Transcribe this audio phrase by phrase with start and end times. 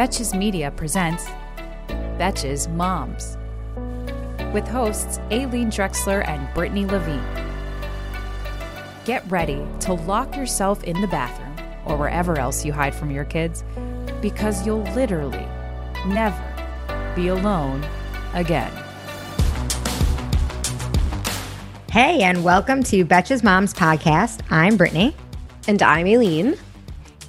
[0.00, 1.26] Betches Media presents
[2.16, 3.36] Betches Moms
[4.54, 7.22] with hosts Aileen Drexler and Brittany Levine.
[9.04, 11.54] Get ready to lock yourself in the bathroom
[11.84, 13.62] or wherever else you hide from your kids
[14.22, 15.46] because you'll literally
[16.06, 17.86] never be alone
[18.32, 18.72] again.
[21.92, 24.40] Hey, and welcome to Betches Moms podcast.
[24.48, 25.14] I'm Brittany.
[25.68, 26.56] And I'm Aileen.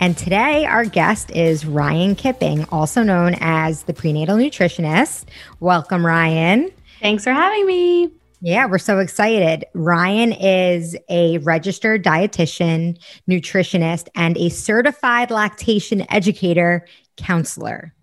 [0.01, 5.25] And today, our guest is Ryan Kipping, also known as the prenatal nutritionist.
[5.59, 6.71] Welcome, Ryan.
[7.01, 8.09] Thanks for having me.
[8.41, 9.63] Yeah, we're so excited.
[9.75, 12.97] Ryan is a registered dietitian,
[13.29, 16.87] nutritionist, and a certified lactation educator
[17.17, 17.93] counselor.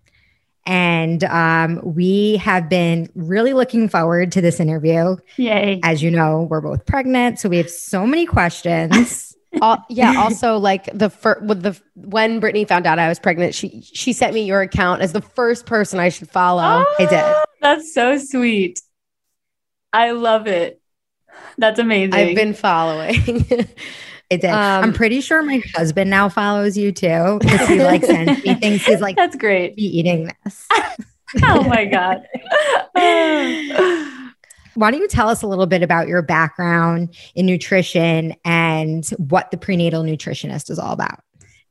[0.66, 5.16] And um, we have been really looking forward to this interview.
[5.36, 5.80] Yay.
[5.82, 9.27] As you know, we're both pregnant, so we have so many questions.
[9.62, 10.14] All, yeah.
[10.22, 14.12] Also, like the first with the when Brittany found out I was pregnant, she she
[14.12, 16.84] sent me your account as the first person I should follow.
[16.86, 17.34] Oh, I did.
[17.60, 18.80] That's so sweet.
[19.92, 20.80] I love it.
[21.56, 22.14] That's amazing.
[22.14, 23.16] I've been following.
[24.30, 24.50] I did.
[24.50, 28.54] Um, I'm pretty sure my husband now follows you too because he like sends me
[28.60, 28.84] things.
[28.84, 30.66] He's like, "That's great." Be eating this.
[31.42, 32.22] oh my god.
[34.78, 39.50] Why don't you tell us a little bit about your background in nutrition and what
[39.50, 41.18] the prenatal nutritionist is all about?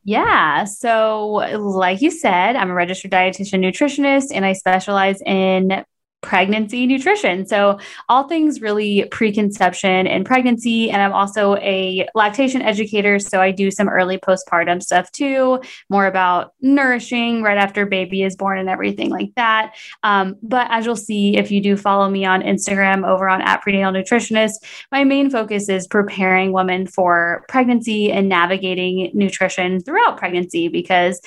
[0.04, 0.66] Yeah.
[0.66, 5.86] So, like you said, I'm a registered dietitian nutritionist and I specialize in
[6.22, 7.46] pregnancy nutrition.
[7.46, 7.80] So,
[8.10, 10.90] all things really preconception and pregnancy.
[10.90, 13.20] And I'm also a lactation educator.
[13.20, 18.36] So, I do some early postpartum stuff too, more about nourishing right after baby is
[18.36, 19.76] born and everything like that.
[20.04, 23.62] Um, but as you'll see, if you do follow me on Instagram over on at
[23.62, 24.56] prenatal nutritionist,
[24.92, 31.22] my main focus is preparing women for pregnancy and navigating nutrition throughout pregnancy because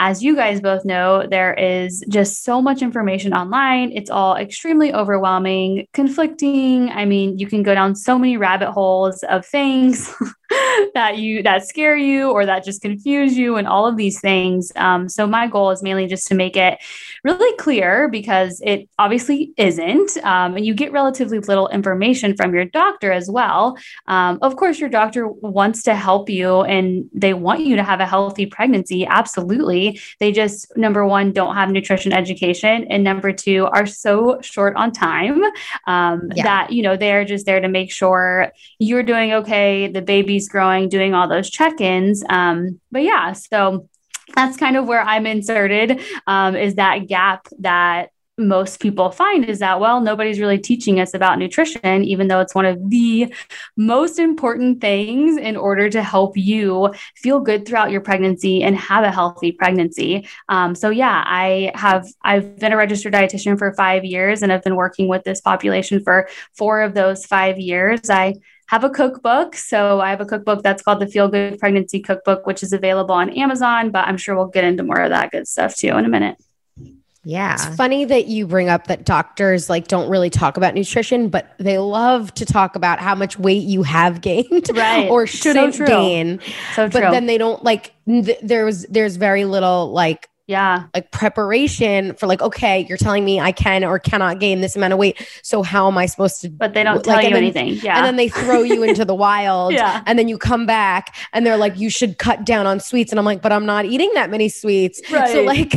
[0.00, 3.92] as you guys both know, there is just so much information online.
[3.92, 6.88] It's all extremely overwhelming, conflicting.
[6.88, 10.10] I mean, you can go down so many rabbit holes of things
[10.94, 14.72] that you that scare you or that just confuse you and all of these things.
[14.74, 16.78] Um, so my goal is mainly just to make it
[17.22, 22.64] really clear because it obviously isn't, um, and you get relatively little information from your
[22.64, 23.76] doctor as well.
[24.06, 28.00] Um, of course, your doctor wants to help you and they want you to have
[28.00, 29.06] a healthy pregnancy.
[29.06, 34.74] Absolutely, they just number one don't have nutrition education, and number two are so short
[34.76, 35.42] on time
[35.86, 36.42] um, yeah.
[36.42, 38.50] that you know they're just there to make sure
[38.80, 42.24] you're doing okay, the baby's growing, doing all those check-ins.
[42.28, 43.88] Um, but yeah, so
[44.34, 49.58] that's kind of where I'm inserted um, is that gap that most people find is
[49.58, 53.32] that well nobody's really teaching us about nutrition even though it's one of the
[53.76, 59.04] most important things in order to help you feel good throughout your pregnancy and have
[59.04, 64.04] a healthy pregnancy um, so yeah i have i've been a registered dietitian for five
[64.04, 68.34] years and i've been working with this population for four of those five years i
[68.70, 69.56] have a cookbook.
[69.56, 73.16] So I have a cookbook that's called the Feel Good Pregnancy Cookbook, which is available
[73.16, 76.04] on Amazon, but I'm sure we'll get into more of that good stuff too in
[76.04, 76.36] a minute.
[77.24, 77.54] Yeah.
[77.54, 81.52] It's funny that you bring up that doctors like don't really talk about nutrition, but
[81.58, 85.10] they love to talk about how much weight you have gained right.
[85.10, 86.38] or shouldn't so gain.
[86.76, 87.00] So true.
[87.00, 90.84] But then they don't like th- there's there's very little like yeah.
[90.94, 94.92] Like preparation for like okay you're telling me i can or cannot gain this amount
[94.92, 97.42] of weight so how am i supposed to but they don't tell like, you then,
[97.42, 97.68] anything.
[97.82, 97.96] Yeah.
[97.96, 100.02] and then they throw you into the wild yeah.
[100.06, 103.18] and then you come back and they're like you should cut down on sweets and
[103.18, 105.00] i'm like but i'm not eating that many sweets.
[105.10, 105.30] Right.
[105.30, 105.70] so like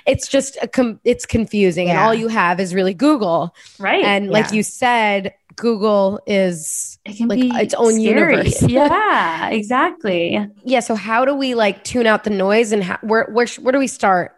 [0.06, 1.94] it's just a com- it's confusing yeah.
[1.94, 3.54] and all you have is really google.
[3.78, 4.04] Right.
[4.04, 4.52] And like yeah.
[4.52, 8.04] you said Google is it can like be its own scary.
[8.36, 8.62] universe.
[8.68, 10.38] yeah, exactly.
[10.64, 10.80] Yeah.
[10.80, 13.78] So how do we like tune out the noise and how, where where where do
[13.78, 14.36] we start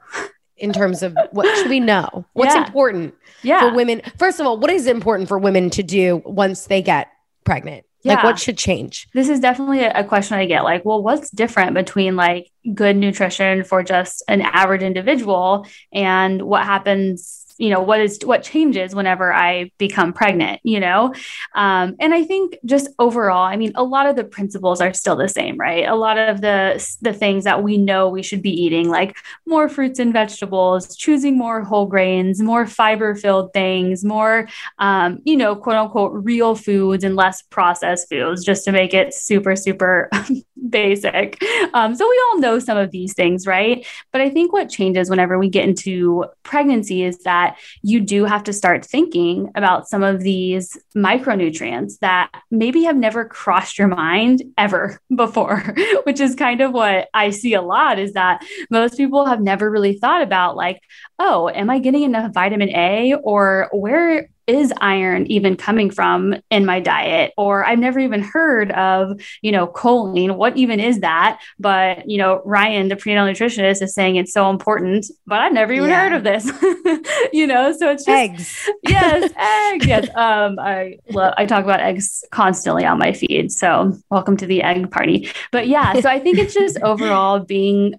[0.56, 2.25] in terms of what should we know?
[2.32, 2.64] What's Yeah.
[2.66, 3.61] important Yeah.
[3.61, 4.00] for women?
[4.19, 7.08] First of all, what is important for women to do once they get
[7.44, 7.84] pregnant?
[8.06, 9.08] Like what should change?
[9.14, 13.64] this is definitely a question I get like, well, what's different between like good nutrition
[13.64, 15.66] for just an average individual.
[15.93, 21.14] And what happens you know what is what changes whenever i become pregnant you know?
[21.55, 25.16] Um, and i think just overall i mean a lot of the principles are still
[25.16, 25.87] the same right?
[25.87, 29.16] A lot of the the things that we know we should be eating like
[29.46, 35.37] more fruits and vegetables choosing more whole grains more fiber filled things more um, you
[35.37, 40.11] know quote unquote real foods and less processed foods just to make it super super
[40.69, 41.43] basic.
[41.72, 43.87] Um, so we all know some of these things right?
[44.12, 48.44] But i think what changes whenever we get into pregnancy is that you do have
[48.44, 54.43] to start thinking about some of these micronutrients that maybe have never crossed your mind
[54.56, 55.75] ever before,
[56.05, 59.70] which is kind of what I see a lot is that most people have never
[59.70, 60.81] really thought about, like,
[61.19, 66.64] oh, am I getting enough vitamin A or where is iron even coming from in
[66.67, 67.32] my diet?
[67.37, 70.37] Or i've never even heard of you know choline.
[70.37, 71.41] What even is that?
[71.58, 75.73] But you know ryan the prenatal nutritionist is saying it's so important but i've never
[75.73, 76.02] even yeah.
[76.02, 76.44] heard of this
[77.32, 77.73] you know?
[77.73, 78.70] So it's just eggs.
[78.88, 80.08] Yes eggs yes.
[80.14, 83.52] Um i love i talk about eggs constantly on my feed.
[83.52, 85.31] So welcome to the egg party.
[85.52, 87.94] But yeah so i think it's just overall being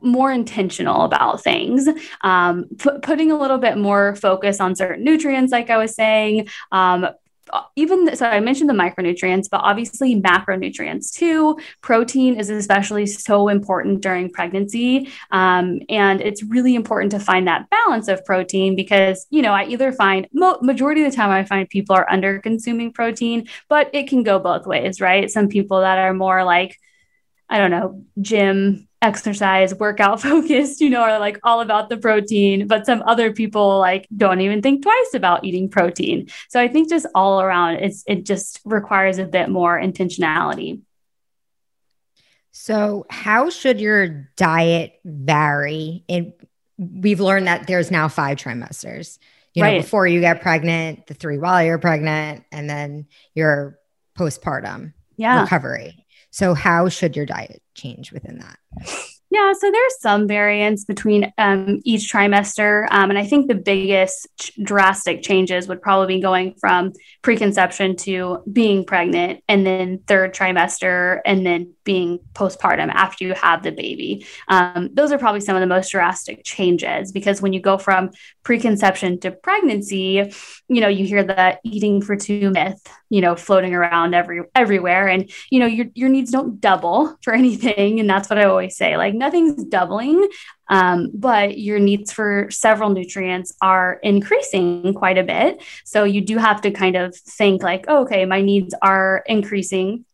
[0.00, 1.88] more intentional about things,
[2.22, 6.48] um, p- putting a little bit more focus on certain nutrients, like I was saying.
[6.72, 7.08] Um,
[7.76, 11.58] even so, I mentioned the micronutrients, but obviously macronutrients too.
[11.80, 15.10] Protein is especially so important during pregnancy.
[15.30, 19.64] Um, and it's really important to find that balance of protein because, you know, I
[19.66, 23.90] either find mo- majority of the time I find people are under consuming protein, but
[23.92, 25.30] it can go both ways, right?
[25.30, 26.76] Some people that are more like,
[27.48, 32.66] I don't know, gym exercise workout focused you know are like all about the protein
[32.66, 36.88] but some other people like don't even think twice about eating protein so i think
[36.88, 40.80] just all around it's it just requires a bit more intentionality
[42.52, 46.32] so how should your diet vary and
[46.78, 49.18] we've learned that there's now five trimesters
[49.52, 49.82] you know right.
[49.82, 53.78] before you get pregnant the three while you're pregnant and then your
[54.18, 55.42] postpartum yeah.
[55.42, 56.05] recovery
[56.36, 58.58] so, how should your diet change within that?
[59.30, 62.86] Yeah, so there's some variance between um, each trimester.
[62.90, 66.92] Um, and I think the biggest ch- drastic changes would probably be going from
[67.22, 73.62] preconception to being pregnant and then third trimester and then being postpartum after you have
[73.62, 74.26] the baby.
[74.48, 78.10] Um, those are probably some of the most drastic changes because when you go from
[78.42, 80.30] preconception to pregnancy,
[80.68, 85.08] you know, you hear the eating for two myth, you know, floating around every everywhere.
[85.08, 88.00] And, you know, your, your needs don't double for anything.
[88.00, 88.96] And that's what I always say.
[88.96, 90.28] Like nothing's doubling.
[90.68, 95.62] Um, but your needs for several nutrients are increasing quite a bit.
[95.84, 100.04] So you do have to kind of think like, oh, okay, my needs are increasing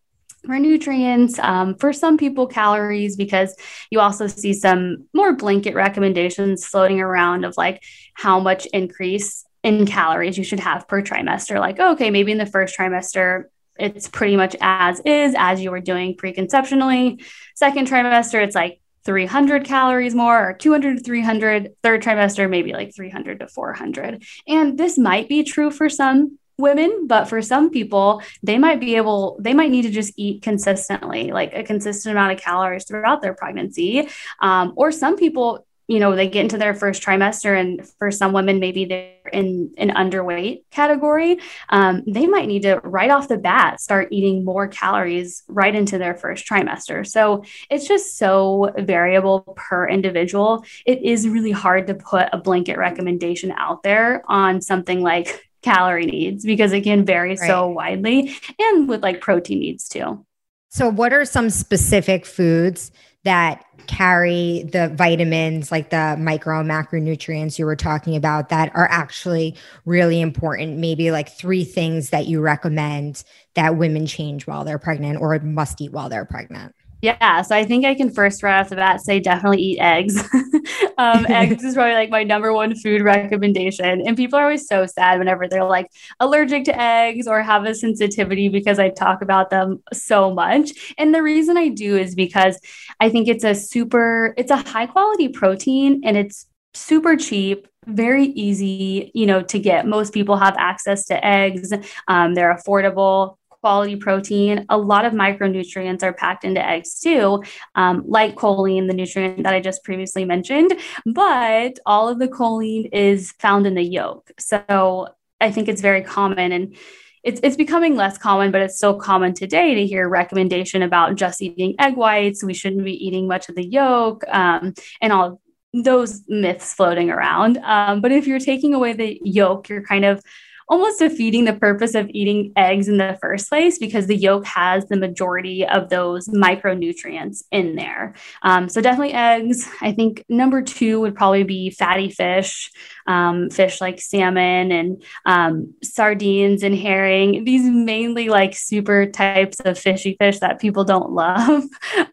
[0.45, 3.55] for nutrients, um, for some people, calories, because
[3.91, 7.83] you also see some more blanket recommendations floating around of like
[8.15, 11.61] how much increase in calories you should have per trimester.
[11.61, 13.45] Like, oh, okay, maybe in the first trimester,
[13.79, 17.25] it's pretty much as is as you were doing preconceptionally.
[17.55, 22.95] Second trimester, it's like 300 calories more or 200 to 300 third trimester maybe like
[22.95, 28.23] 300 to 400 and this might be true for some women, but for some people,
[28.43, 32.33] they might be able, they might need to just eat consistently, like a consistent amount
[32.33, 34.09] of calories throughout their pregnancy.
[34.41, 38.33] Um, or some people, you know, they get into their first trimester, and for some
[38.33, 41.39] women, maybe they're in an underweight category.
[41.69, 45.99] Um, they might need to right off the bat start eating more calories right into
[45.99, 47.07] their first trimester.
[47.07, 50.65] So it's just so variable per individual.
[50.87, 56.07] It is really hard to put a blanket recommendation out there on something like calorie
[56.07, 57.39] needs because it can vary right.
[57.39, 60.25] so widely and with like protein needs too.
[60.69, 62.93] So, what are some specific foods
[63.25, 68.89] that carry the vitamins, like the micro and macronutrients you were talking about, that are
[68.91, 69.55] actually
[69.85, 70.79] really important?
[70.79, 73.23] Maybe like three things that you recommend
[73.55, 76.75] that women change while they're pregnant or must eat while they're pregnant.
[77.03, 80.17] Yeah, so I think I can first right off the bat say definitely eat eggs.
[80.99, 84.07] um, eggs is probably like my number one food recommendation.
[84.07, 85.89] And people are always so sad whenever they're like
[86.21, 90.95] allergic to eggs or have a sensitivity because I talk about them so much.
[90.97, 92.61] And the reason I do is because
[93.01, 98.27] I think it's a super, it's a high quality protein and it's super cheap very
[98.27, 101.73] easy you know to get most people have access to eggs
[102.09, 104.67] um, they're affordable quality protein.
[104.69, 107.43] A lot of micronutrients are packed into eggs too,
[107.77, 110.73] um, like choline, the nutrient that I just previously mentioned.
[111.07, 114.33] But all of the choline is found in the yolk.
[114.39, 115.09] So
[115.41, 116.77] I think it's very common and
[117.23, 121.41] it's, it's becoming less common, but it's still common today to hear recommendation about just
[121.41, 122.43] eating egg whites.
[122.43, 125.41] We shouldn't be eating much of the yolk um, and all
[125.73, 127.59] those myths floating around.
[127.59, 130.21] Um, but if you're taking away the yolk, you're kind of
[130.69, 134.87] almost defeating the purpose of eating eggs in the first place because the yolk has
[134.87, 138.15] the majority of those micronutrients in there.
[138.43, 139.69] Um, so definitely eggs.
[139.81, 142.71] I think number two would probably be fatty fish,
[143.07, 147.45] um, fish like salmon and um, sardines and herring.
[147.45, 151.65] These mainly like super types of fishy fish that people don't love.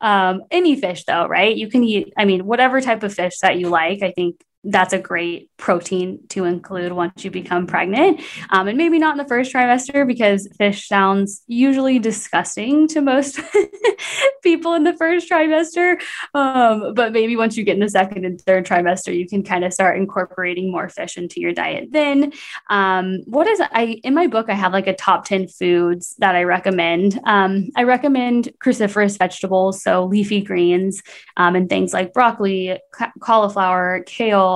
[0.01, 1.55] Um, any fish though, right?
[1.55, 2.13] You can eat.
[2.17, 4.01] I mean, whatever type of fish that you like.
[4.01, 8.21] I think that's a great protein to include once you become pregnant.
[8.49, 13.39] Um, and maybe not in the first trimester because fish sounds usually disgusting to most
[14.43, 16.01] people in the first trimester.
[16.33, 19.63] Um, but maybe once you get in the second and third trimester, you can kind
[19.63, 21.91] of start incorporating more fish into your diet.
[21.91, 22.33] Then,
[22.69, 24.47] um, what is I in my book?
[24.49, 27.19] I have like a top 10 foods that I recommend.
[27.23, 31.01] Um, I recommend cruciferous vegetables, so leafy greens
[31.37, 34.48] um, and things like broccoli, ca- cauliflower, kale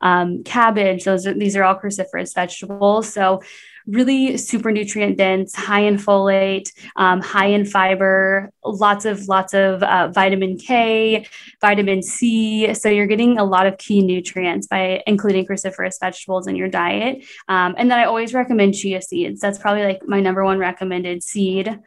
[0.00, 1.04] um, cabbage.
[1.04, 3.12] Those are these are all cruciferous vegetables.
[3.12, 3.40] So
[3.86, 9.82] really super nutrient dense, high in folate, um, high in fiber, lots of lots of
[9.82, 11.26] uh, vitamin K,
[11.60, 12.72] vitamin C.
[12.74, 17.24] So you're getting a lot of key nutrients by including cruciferous vegetables in your diet.
[17.48, 19.40] Um, and then I always recommend chia seeds.
[19.40, 21.78] That's probably like my number one recommended seed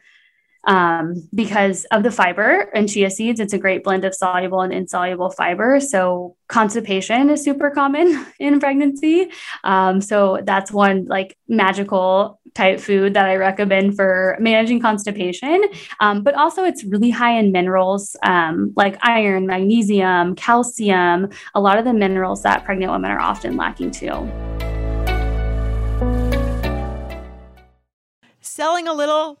[0.66, 3.40] um, because of the fiber and chia seeds.
[3.40, 5.80] It's a great blend of soluble and insoluble fiber.
[5.80, 9.30] So constipation is super common in pregnancy.
[9.64, 15.64] Um, so that's one like magical type food that I recommend for managing constipation.
[16.00, 21.78] Um, but also it's really high in minerals um, like iron, magnesium, calcium, a lot
[21.78, 24.28] of the minerals that pregnant women are often lacking too.
[28.40, 29.40] Selling a little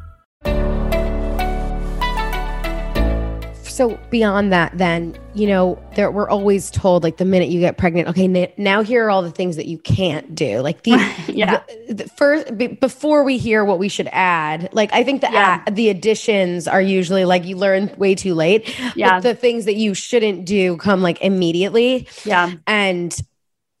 [3.71, 7.77] So beyond that then you know there we're always told like the minute you get
[7.77, 10.91] pregnant okay n- now here are all the things that you can't do like the,
[11.27, 11.61] yeah.
[11.87, 15.29] the, the first b- before we hear what we should add like i think the
[15.31, 15.63] Yeah.
[15.65, 19.15] a- the additions are usually like you learn way too late Yeah.
[19.17, 22.51] but the things that you shouldn't do come like immediately Yeah.
[22.67, 23.15] and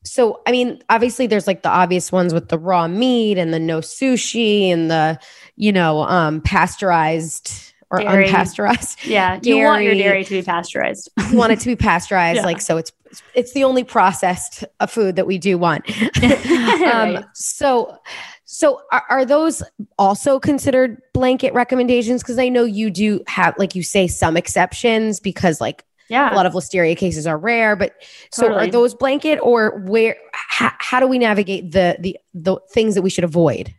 [0.03, 3.59] so i mean obviously there's like the obvious ones with the raw meat and the
[3.59, 5.19] no sushi and the
[5.55, 8.27] you know um pasteurized or Dairy.
[8.27, 9.39] unpasteurized Yeah.
[9.43, 10.03] You want your Dairy.
[10.03, 11.09] dairy to be pasteurized.
[11.31, 12.45] you want it to be pasteurized Yeah.
[12.45, 12.91] like so it's
[13.35, 15.83] it's the only processed uh, food that we do want
[16.23, 17.23] um, Right.
[17.33, 17.97] so
[18.45, 19.61] so are, are those
[19.99, 25.19] also considered blanket recommendations because i know you do have like you say some exceptions
[25.19, 26.33] because like yeah.
[26.33, 27.93] a lot of listeria cases are rare but
[28.31, 28.67] so Totally.
[28.67, 33.01] are those blanket or where how, how do we navigate the the the things that
[33.01, 33.73] we should avoid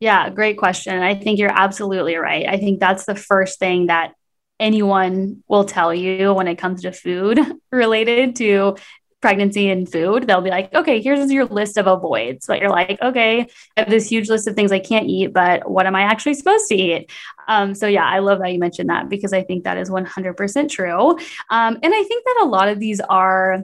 [0.00, 1.02] Yeah, great question.
[1.02, 2.46] I think you're absolutely right.
[2.48, 4.14] I think that's the first thing that
[4.58, 7.38] anyone will tell you when it comes to food
[7.72, 8.76] related to
[9.20, 12.46] pregnancy and food, they'll be like, okay, here's your list of avoids.
[12.46, 13.40] But you're like, okay,
[13.76, 16.32] I have this huge list of things I can't eat, but what am I actually
[16.32, 17.10] supposed to eat?
[17.46, 20.70] Um, so yeah, I love that you mentioned that because I think that is 100%
[20.70, 21.10] true.
[21.50, 23.58] Um, and I think that a lot of these are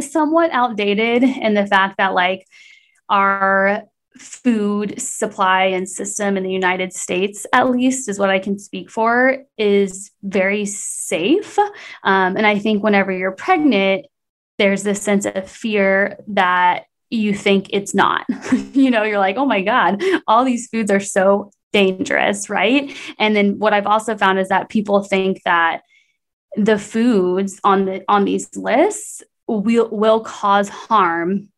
[0.00, 2.46] somewhat outdated in the fact that like
[3.08, 3.82] our
[4.18, 8.90] food supply and system in the United States, at least, is what I can speak
[8.90, 11.58] for, is very safe.
[12.04, 14.06] Um, and I think whenever you're pregnant,
[14.58, 18.24] there's this sense of fear that you think it's not.
[18.72, 22.94] you know, you're like, oh my God, all these foods are so dangerous, right?
[23.18, 25.82] And then what I've also found is that people think that
[26.56, 31.48] the foods on the on these lists will will cause harm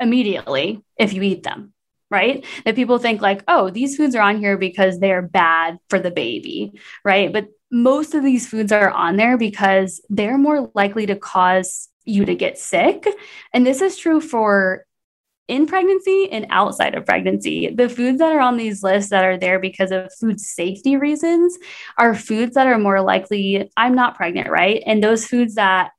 [0.00, 1.72] immediately if you eat them
[2.10, 5.98] right that people think like oh these foods are on here because they're bad for
[5.98, 6.72] the baby
[7.04, 11.88] right but most of these foods are on there because they're more likely to cause
[12.04, 13.06] you to get sick
[13.54, 14.84] and this is true for
[15.50, 17.74] in pregnancy and outside of pregnancy.
[17.74, 21.58] The foods that are on these lists that are there because of food safety reasons
[21.98, 24.80] are foods that are more likely, I'm not pregnant, right?
[24.86, 25.90] And those foods that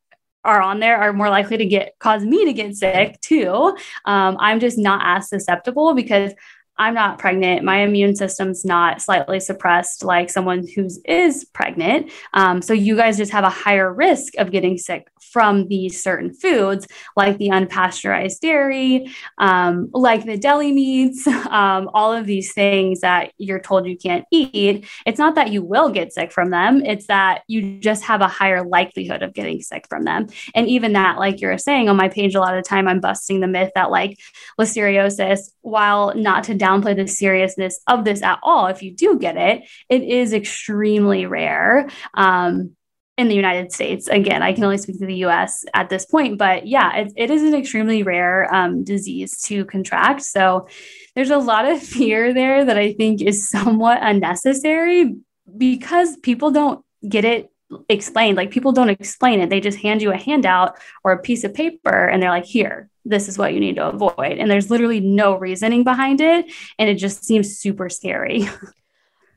[0.44, 3.76] are on there are more likely to get cause me to get sick too.
[4.06, 6.34] Um, I'm just not as susceptible because
[6.78, 7.64] I'm not pregnant.
[7.64, 12.12] My immune system's not slightly suppressed like someone who is is pregnant.
[12.34, 16.34] Um, so you guys just have a higher risk of getting sick from these certain
[16.34, 23.02] foods, like the unpasteurized dairy, um, like the deli meats, um, all of these things
[23.02, 24.86] that you're told you can't eat.
[25.06, 28.28] It's not that you will get sick from them, it's that you just have a
[28.28, 30.28] higher likelihood of getting sick from them.
[30.56, 33.00] And even that, like you're saying on my page, a lot of the time I'm
[33.00, 34.18] busting the myth that like
[34.60, 39.38] listeriosis, while not to downplay the seriousness of this at all, if you do get
[39.38, 41.90] it, it is extremely rare.
[42.14, 42.76] Um,
[43.18, 44.08] in the United States.
[44.08, 47.32] Again, I can only speak to the US at this point, but yeah, it, it
[47.32, 50.24] is an extremely rare um, disease to contract.
[50.24, 50.68] So
[51.16, 55.16] there's a lot of fear there that I think is somewhat unnecessary
[55.58, 57.52] because people don't get it
[57.90, 58.38] explained.
[58.38, 59.50] Like people don't explain it.
[59.50, 62.90] They just hand you a handout or a piece of paper and they're like, here,
[63.06, 64.38] this is what you need to avoid.
[64.38, 66.52] And there's literally no reasoning behind it.
[66.78, 68.48] And it just seems super scary.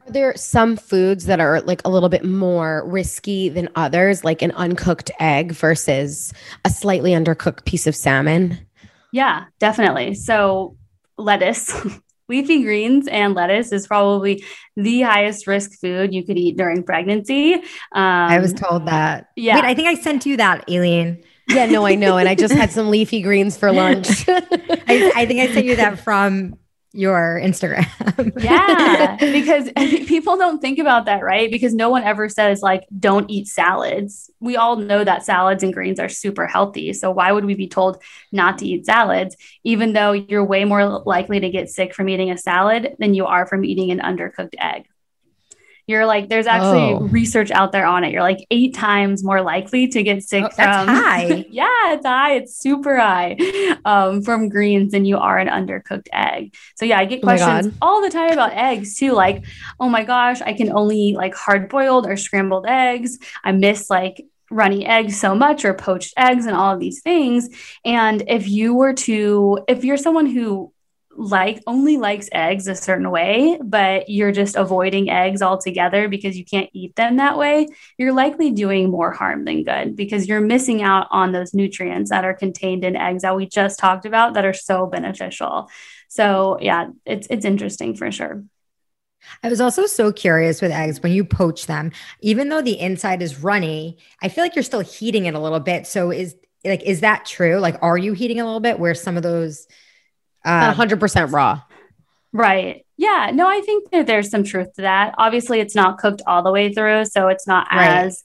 [0.07, 4.43] Are there some foods that are like a little bit more risky than others, like
[4.43, 8.59] an uncooked egg versus a slightly undercooked piece of salmon?
[9.13, 10.15] Yeah, definitely.
[10.15, 10.77] So,
[11.17, 11.73] lettuce,
[12.29, 14.45] leafy greens, and lettuce is probably
[14.77, 17.55] the highest risk food you could eat during pregnancy.
[17.55, 17.63] Um,
[17.95, 19.31] I was told that.
[19.37, 19.55] Yeah.
[19.55, 21.25] Wait, I think I sent you that, Aileen.
[21.49, 22.19] Yeah, no, I know.
[22.19, 24.25] And I just had some leafy greens for lunch.
[24.29, 26.59] I, I think I sent you that from
[26.95, 28.33] your Instagram.
[28.43, 29.71] yeah, because
[30.07, 31.51] people don't think about that, right?
[31.51, 34.31] Because no one ever says, like, don't eat salads.
[34.41, 36.93] We all know that salads and greens are super healthy.
[36.93, 41.03] So why would we be told not to eat salads, even though you're way more
[41.05, 44.55] likely to get sick from eating a salad than you are from eating an undercooked
[44.59, 44.87] egg?
[45.87, 47.01] You're like there's actually oh.
[47.09, 48.13] research out there on it.
[48.13, 51.47] You're like eight times more likely to get sick oh, from high.
[51.55, 52.35] Yeah it's high.
[52.35, 53.37] It's super high
[53.85, 56.55] um, from greens than you are an undercooked egg.
[56.77, 59.45] So yeah i get oh questions oh all the time about eggs too like
[59.79, 63.19] oh my gosh i can only eat like hard boiled or scrambled eggs.
[63.43, 67.49] I miss like runny eggs so much or poached eggs and all of these things.
[67.85, 70.73] And if you were to if you're someone who
[71.17, 76.45] like only likes eggs a certain way, but you're just avoiding eggs altogether because you
[76.45, 80.83] can't eat them that way, you're likely doing more harm than good because you're missing
[80.83, 84.45] out on those nutrients that are contained in eggs that we just talked about that
[84.45, 85.69] are so beneficial.
[86.09, 88.45] So, yeah, it's it's interesting for sure.
[89.43, 93.23] I was also so curious with eggs when you poach them, even though the inside
[93.23, 95.87] is runny, I feel like you're still heating it a little bit.
[95.87, 97.59] So is like is that true?
[97.59, 99.67] Like are you heating a little bit where some of those
[100.45, 101.63] uh, 100% raw.
[102.33, 102.85] Right.
[102.97, 103.31] Yeah.
[103.33, 105.15] No, I think that there's some truth to that.
[105.19, 108.05] Obviously, it's not cooked all the way through, so it's not right.
[108.05, 108.25] as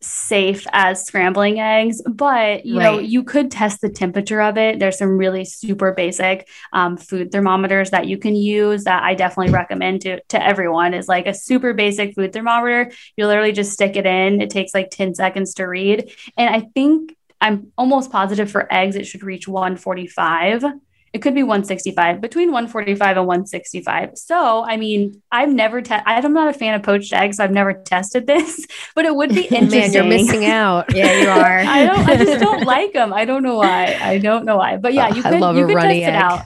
[0.00, 2.84] safe as scrambling eggs, but you right.
[2.84, 4.78] know, you could test the temperature of it.
[4.78, 9.52] There's some really super basic um, food thermometers that you can use that I definitely
[9.52, 12.92] recommend to, to everyone is like a super basic food thermometer.
[13.16, 14.40] You literally just stick it in.
[14.40, 16.12] It takes like 10 seconds to read.
[16.36, 20.64] And I think I'm almost positive for eggs, it should reach 145
[21.12, 26.32] it could be 165 between 145 and 165 so i mean i've never te- i'm
[26.32, 29.46] not a fan of poached eggs so i've never tested this but it would be
[29.46, 33.12] interesting Man, you're missing out yeah you are i don't i just don't like them
[33.12, 35.86] i don't know why i don't know why but yeah you could, you could test
[35.86, 36.02] egg.
[36.02, 36.44] it out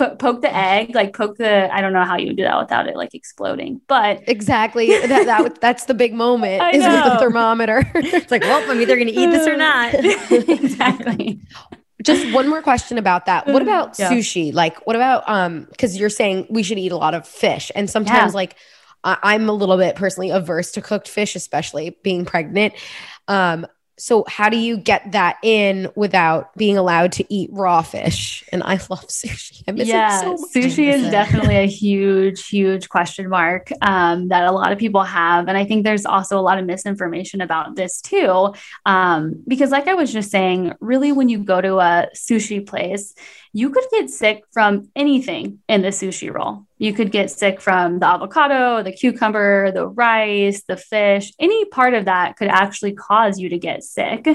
[0.00, 1.72] po- poke the egg, like poke the.
[1.72, 4.88] I don't know how you do that without it like exploding, but Exactly.
[4.88, 7.90] that, that that's the big moment is with the thermometer.
[7.94, 9.94] It's like, well, I'm either going to eat this or not.
[9.94, 11.40] exactly.
[12.02, 13.46] Just one more question about that.
[13.46, 14.10] What about Yeah.
[14.10, 14.52] sushi?
[14.54, 15.66] Like, what about um?
[15.70, 18.36] Because you're saying we should eat a lot of fish, and sometimes Yeah.
[18.36, 18.56] like
[19.04, 22.74] I- I'm a little bit personally averse to cooked fish, especially being pregnant.
[23.28, 23.66] Um,
[24.00, 28.42] so how do you get that in without being allowed to eat raw fish?
[28.50, 29.62] And I love sushi.
[29.68, 30.50] I miss yeah, it so much.
[30.52, 31.10] sushi is it.
[31.10, 35.66] definitely a huge, huge question mark um, that a lot of people have, and I
[35.66, 38.54] think there's also a lot of misinformation about this too.
[38.86, 43.14] Um, because, like I was just saying, really, when you go to a sushi place,
[43.52, 46.66] you could get sick from anything in the sushi roll.
[46.78, 51.32] You could get sick from the avocado, the cucumber, the rice, the fish.
[51.38, 54.26] Any part of that could actually cause you to get sick.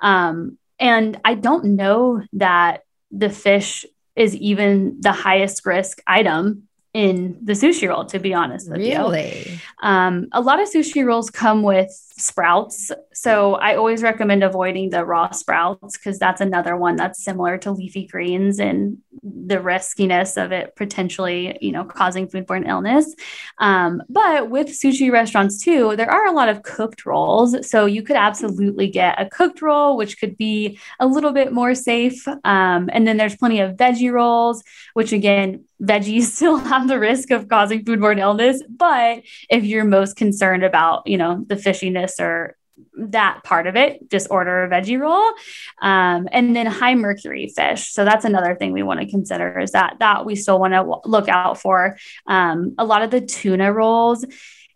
[0.00, 3.84] Um, and I don't know that the fish
[4.16, 8.98] is even the highest risk item in the sushi roll, to be honest with you.
[8.98, 9.60] Really?
[9.82, 12.92] Um, a lot of sushi rolls come with sprouts.
[13.14, 17.72] So I always recommend avoiding the raw sprouts because that's another one that's similar to
[17.72, 23.14] leafy greens and the riskiness of it potentially, you know, causing foodborne illness.
[23.58, 27.68] Um, but with sushi restaurants too, there are a lot of cooked rolls.
[27.68, 31.74] So you could absolutely get a cooked roll, which could be a little bit more
[31.74, 32.26] safe.
[32.28, 34.62] Um, and then there's plenty of veggie rolls,
[34.94, 38.62] which again, veggies still have the risk of causing foodborne illness.
[38.68, 42.56] But if you're most concerned about, you know, the fishiness or
[42.96, 45.32] that part of it, just order a veggie roll.
[45.80, 47.92] Um, and then high mercury fish.
[47.92, 50.78] So that's another thing we want to consider is that that we still want to
[50.78, 51.96] w- look out for.
[52.26, 54.24] Um, a lot of the tuna rolls,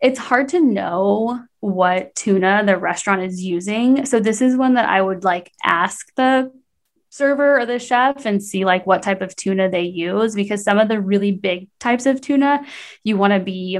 [0.01, 4.05] it's hard to know what tuna the restaurant is using.
[4.05, 6.51] So this is one that I would like ask the
[7.09, 10.77] server or the chef and see like what type of tuna they use because some
[10.77, 12.63] of the really big types of tuna
[13.03, 13.79] you want to be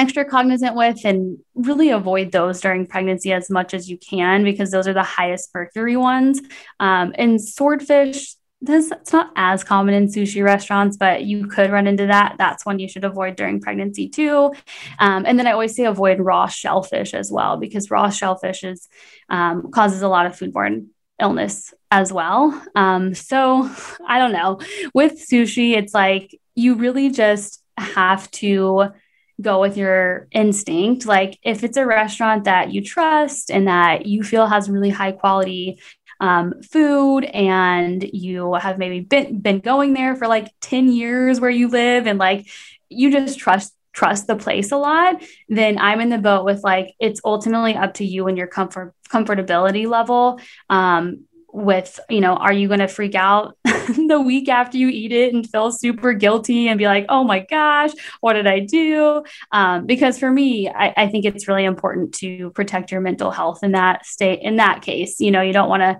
[0.00, 4.70] extra cognizant with and really avoid those during pregnancy as much as you can because
[4.70, 6.40] those are the highest mercury ones
[6.80, 11.86] um, and swordfish this it's not as common in sushi restaurants but you could run
[11.86, 14.52] into that that's one you should avoid during pregnancy too
[14.98, 18.88] um, and then i always say avoid raw shellfish as well because raw shellfish is
[19.28, 20.86] um, causes a lot of foodborne
[21.20, 22.60] illness as well.
[22.74, 23.70] Um, so
[24.06, 24.60] I don't know.
[24.94, 28.92] With sushi, it's like you really just have to
[29.40, 31.06] go with your instinct.
[31.06, 35.12] Like if it's a restaurant that you trust and that you feel has really high
[35.12, 35.80] quality
[36.20, 41.50] um, food and you have maybe been, been going there for like 10 years where
[41.50, 42.46] you live and like
[42.88, 46.94] you just trust trust the place a lot then i'm in the boat with like
[47.00, 52.52] it's ultimately up to you and your comfort comfortability level um, with you know are
[52.52, 56.68] you going to freak out the week after you eat it and feel super guilty
[56.68, 59.22] and be like oh my gosh what did i do?
[59.52, 63.62] Um, because for me I, I think it's really important to protect your mental health
[63.62, 65.20] in that state in that case.
[65.20, 65.98] You know you don't want to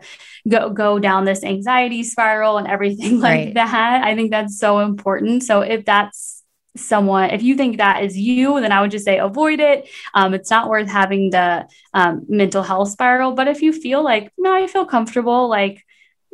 [0.48, 3.54] go go down this anxiety spiral and everything like Right.
[3.54, 4.04] that.
[4.04, 5.42] I think that's so important.
[5.42, 6.39] So if that's
[6.76, 10.34] someone if you think that is you then i would just say avoid it um,
[10.34, 14.54] it's not worth having the um, mental health spiral but if you feel like no
[14.54, 15.84] i feel comfortable like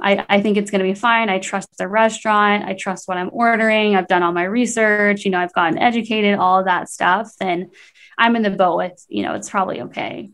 [0.01, 1.31] I, I think it's going to be fine.
[1.31, 2.65] I trust the restaurant.
[2.65, 3.97] I trust what I'm ordering.
[3.97, 5.25] I've done all my research.
[5.25, 7.33] You know, I've gotten educated, all of that stuff.
[7.41, 7.71] Then
[8.19, 10.31] I'm in the boat with, you know, it's probably okay.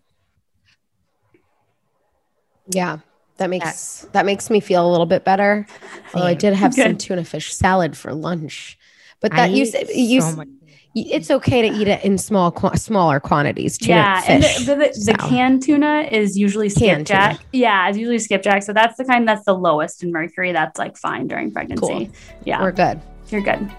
[2.66, 2.98] Yeah.
[3.38, 5.66] That makes that makes me feel a little bit better.
[6.14, 8.78] Although I did have some tuna fish salad for lunch,
[9.22, 10.48] but I that you eat said you so much-
[10.94, 13.78] it's okay to eat it in small smaller quantities.
[13.78, 14.66] Tuna yeah, and fish.
[14.66, 17.40] the, the, the canned tuna is usually skipjack.
[17.50, 18.62] Yeah, it's usually skipjack.
[18.62, 20.52] So that's the kind that's the lowest in mercury.
[20.52, 21.80] That's like fine during pregnancy.
[21.80, 22.08] Cool.
[22.44, 23.00] Yeah, We're good.
[23.30, 23.74] you're good.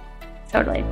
[0.50, 0.84] Totally.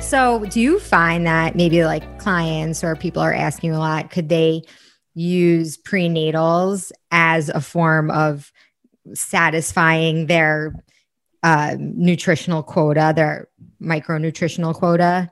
[0.00, 4.28] So, do you find that maybe like clients or people are asking a lot, could
[4.28, 4.62] they
[5.14, 8.52] use prenatals as a form of
[9.12, 10.74] satisfying their
[11.42, 13.48] uh, nutritional quota, their
[13.80, 15.30] micronutritional quota,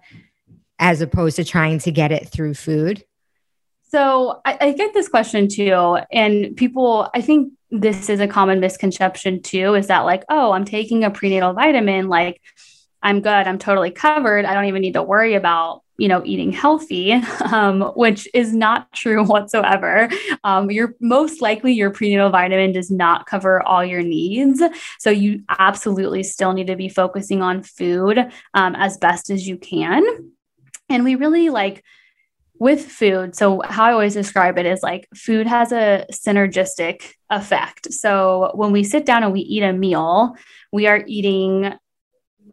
[0.78, 3.04] as opposed to trying to get it through food?
[3.88, 5.98] So I, I get this question too.
[6.10, 10.64] And people, I think this is a common misconception too is that, like, oh, I'm
[10.64, 12.40] taking a prenatal vitamin, like,
[13.02, 14.44] I'm good, I'm totally covered.
[14.44, 17.12] I don't even need to worry about, you know, eating healthy,
[17.52, 20.08] um, which is not true whatsoever.
[20.44, 24.62] Um, you're most likely your prenatal vitamin does not cover all your needs.
[24.98, 28.18] So you absolutely still need to be focusing on food
[28.54, 30.02] um, as best as you can.
[30.88, 31.82] And we really like,
[32.58, 37.92] with food, so how I always describe it is like food has a synergistic effect.
[37.92, 40.36] So when we sit down and we eat a meal,
[40.70, 41.72] we are eating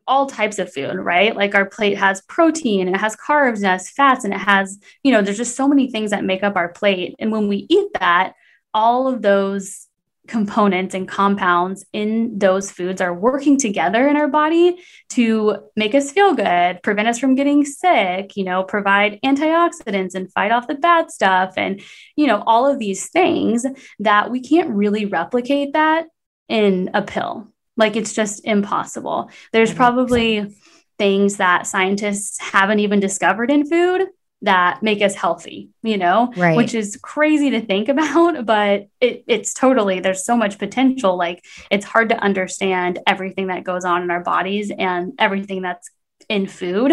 [0.10, 1.36] all types of food, right?
[1.36, 5.12] Like our plate has protein, it has carbs, it has fats, and it has, you
[5.12, 7.15] know, there's just so many things that make up our plate.
[7.19, 8.34] And when we eat that,
[8.74, 9.88] all of those
[10.28, 14.78] components and compounds in those foods are working together in our body
[15.10, 20.32] to make us feel good, prevent us from getting sick, you know, provide antioxidants and
[20.32, 21.82] fight off the bad stuff and
[22.15, 23.65] you know, all of these things
[24.00, 26.06] that we can't really replicate that
[26.48, 27.48] in a pill.
[27.80, 29.32] Like it's just impossible.
[29.52, 29.78] There's mm-hmm.
[29.78, 30.56] probably
[31.00, 34.08] things that scientists haven't even discovered in food
[34.42, 36.56] that make us healthy, you know, Right.
[36.56, 41.18] which is crazy to think about, but it, it's totally, there's so much potential.
[41.18, 45.89] Like it's hard to understand everything that goes on in our bodies and everything that's
[46.28, 46.92] in food.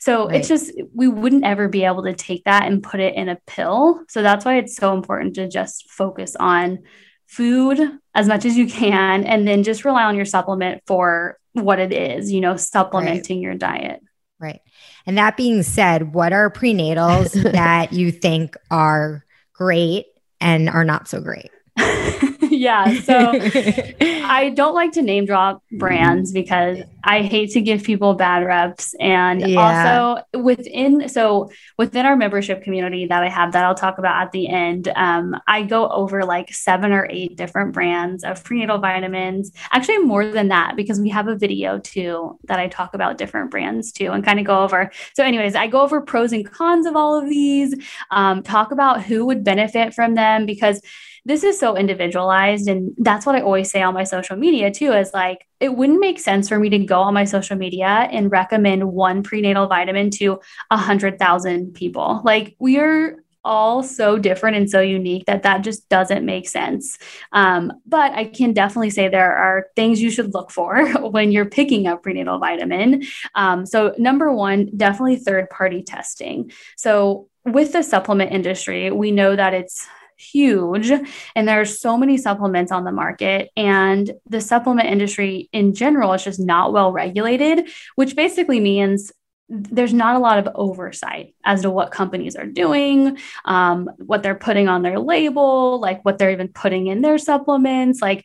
[0.00, 0.36] So Right.
[0.36, 3.38] it's just, we wouldn't ever be able to take that and put it in a
[3.46, 4.02] pill.
[4.08, 6.80] So that's why it's so important to just focus on
[7.26, 7.80] food
[8.14, 11.92] as much as you can and then just rely on your supplement for what it
[11.92, 14.00] is, you know, supplementing your diet.
[14.38, 14.60] Right.
[15.06, 20.06] And that being said, what are prenatals that you think are great
[20.40, 21.50] and are not so great?
[22.64, 22.94] yeah.
[22.94, 23.36] So
[24.26, 28.94] I don't like to name drop brands because I hate to give people bad reps.
[28.98, 29.56] And Yeah.
[29.56, 34.32] also within, so within our membership community that I have that I'll talk about at
[34.32, 39.52] the end, um, I go over like seven or eight different brands of prenatal vitamins.
[39.70, 43.50] Actually, more than that because we have a video too that I talk about different
[43.50, 44.90] brands too and kind of go over.
[45.14, 47.74] So, anyways, I go over pros and cons of all of these,
[48.10, 50.80] um, talk about who would benefit from them because
[51.24, 54.92] this is so individualized and that's what i always say on my social media too
[54.92, 58.30] is like it wouldn't make sense for me to go on my social media and
[58.30, 60.38] recommend one prenatal vitamin to
[60.70, 62.20] a hundred thousand people.
[62.22, 66.98] Like we are all so different and so unique that that just doesn't make sense.
[67.32, 71.48] Um, but i can definitely say there are things you should look for when you're
[71.48, 73.04] picking up prenatal vitamin.
[73.34, 76.52] Um, so number one definitely third party testing.
[76.76, 80.90] So with the supplement industry we know that it's huge
[81.34, 83.50] and there are so many supplements on the market.
[83.56, 89.12] And the supplement industry in general is just not well regulated which basically means
[89.48, 94.34] there's not a lot of oversight as to what companies are doing um, what they're
[94.34, 98.00] putting on their label like what they're even putting in their supplements.
[98.00, 98.24] Like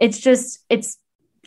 [0.00, 0.98] it's just it's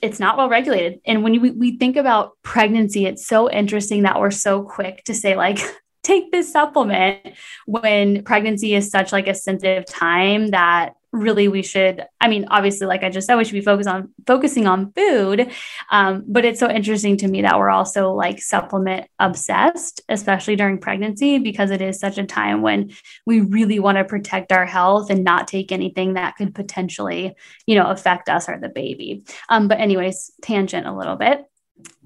[0.01, 0.99] it's not well regulated.
[1.07, 5.13] And when you, we think about pregnancy it's so interesting that we're so quick to
[5.13, 5.59] say like
[6.07, 7.19] take this supplement
[7.65, 12.85] when pregnancy is such like a sensitive time that really we should i mean obviously
[12.85, 15.49] like i just said we should be focused on focusing on food.
[15.89, 20.77] Um, but it's so interesting to me that we're also like supplement obsessed especially during
[20.79, 22.91] pregnancy because it is such a time when
[23.25, 27.75] we really want to protect our health and not take anything that could potentially you
[27.75, 29.23] know affect us or the baby.
[29.49, 31.45] Um, but anyways tangent a little bit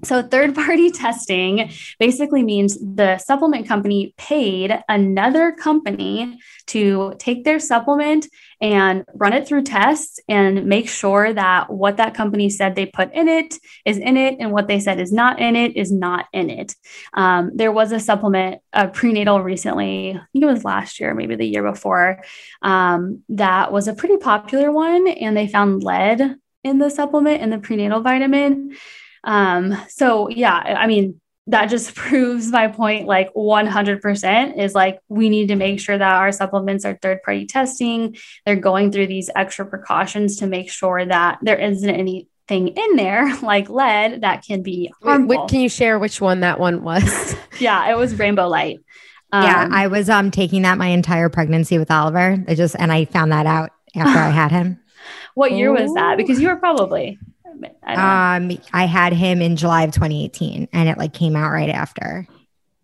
[0.04, 7.60] so, third party testing basically means the supplement company paid another company to take their
[7.60, 8.26] supplement
[8.60, 13.12] and run it through tests and make sure that what that company said they put
[13.14, 13.54] in it
[13.84, 16.74] is in it and what they said is not in it is not in it.
[17.14, 21.36] Um, there was a supplement, a prenatal recently, I think it was last year, maybe
[21.36, 22.22] the year before,
[22.62, 27.50] um, that was a pretty popular one, and they found lead in the supplement in
[27.50, 28.76] the prenatal vitamin.
[29.24, 35.28] Um, so yeah, I mean, that just proves my point like 100% is like we
[35.28, 38.16] need to make sure that our supplements are third party testing.
[38.46, 43.36] They're going through these extra precautions to make sure that there isn't anything in there
[43.42, 45.36] like lead that can be harmful.
[45.36, 47.34] what, can you share which one that one was?
[47.58, 48.80] yeah, it was rainbow light.
[49.32, 52.44] yeah, Um, I was um taking that my entire pregnancy with Oliver.
[52.46, 54.80] I just and I found that out after I had him.
[55.34, 56.16] what year was that?
[56.16, 57.18] Because you were probably
[57.82, 58.56] I don't know.
[58.56, 62.26] Um, I had him in July of 2018, and it like came out right after,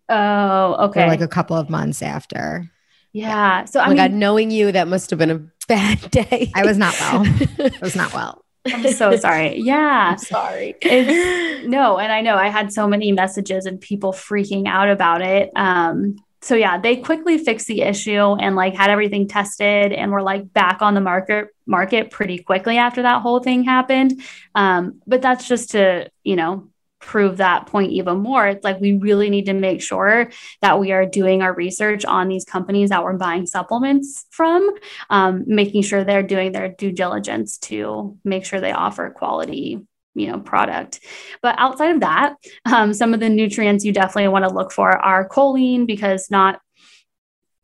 [0.09, 1.07] oh, or okay.
[1.07, 2.69] like a couple of months after.
[3.13, 3.65] yeah.
[3.65, 6.51] So Oh I my mean, God, knowing you, that must have been a bad day.
[6.55, 7.25] I was not well.
[7.59, 8.43] I was not well.
[8.65, 9.57] I'm so sorry.
[9.59, 10.09] Yeah.
[10.11, 10.75] I'm sorry.
[10.81, 15.21] It's no, and I know I had so many messages and people freaking out about
[15.21, 15.49] it.
[15.55, 20.21] Um, so yeah, they quickly fixed the issue and like had everything tested and were
[20.21, 24.21] like back on the market market pretty quickly after that whole thing happened.
[24.55, 28.47] Um, but that's just to, you know, prove that point even more.
[28.47, 32.27] It's like we really need to make sure that we are doing our research on
[32.27, 34.69] these companies that we're buying supplements from,
[35.09, 39.85] um, making sure they're doing their due diligence to make sure they offer quality
[40.19, 40.99] you know product
[41.41, 44.91] but outside of that um, some of the nutrients you definitely want to look for
[44.97, 46.59] are choline because not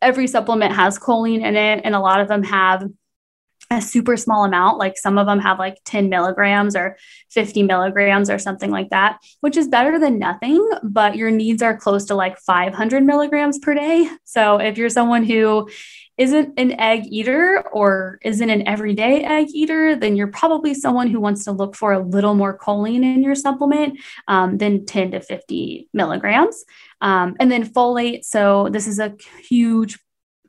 [0.05, 2.87] every supplement has choline in it, and a lot of them have
[3.71, 4.77] a super small amount.
[4.77, 6.97] Like some of them have like 10 milligrams or
[7.31, 10.69] 50 milligrams or something like that, which is better than nothing.
[10.83, 14.07] But your needs are close to like 500 milligrams per day.
[14.23, 15.67] So if you're someone who
[16.17, 21.19] isn't an egg eater or isn't an everyday egg eater, then you're probably someone who
[21.19, 25.19] wants to look for a little more choline in your supplement um, than 10 to
[25.19, 26.63] 50 milligrams.
[27.01, 28.23] Um, and then folate.
[28.23, 29.15] So, this is a
[29.47, 29.99] huge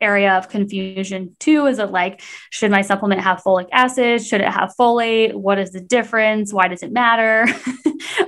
[0.00, 1.66] area of confusion too.
[1.66, 4.22] Is it like should my supplement have folic acid?
[4.22, 5.34] Should it have folate?
[5.34, 6.52] What is the difference?
[6.52, 7.46] Why does it matter?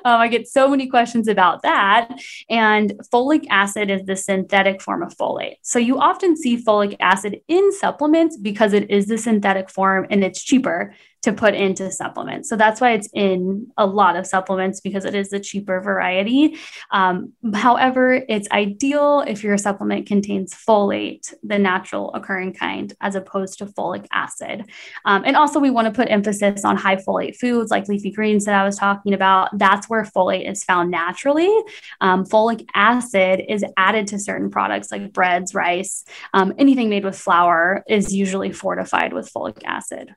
[0.05, 2.09] Um, i get so many questions about that.
[2.49, 5.57] And folic acid is the synthetic form of folate.
[5.63, 10.25] So you often see folic acid in supplements because it is the synthetic form and
[10.25, 12.49] it's cheaper to put into supplements.
[12.49, 16.57] So that's why it's in a lot of supplements because it is the cheaper variety.
[16.91, 23.59] Um, however, it's ideal if your supplement contains folate, the natural occurring kind, as opposed
[23.59, 24.65] to folic acid.
[25.05, 28.45] Um, and also, we want to put emphasis on high folate foods like leafy greens
[28.45, 29.57] that I was talking about.
[29.59, 31.53] That's where folate is found naturally.
[32.01, 37.19] Um, folic acid is added to certain products like breads, rice, um, anything made with
[37.19, 40.15] flour is usually fortified with folic acid.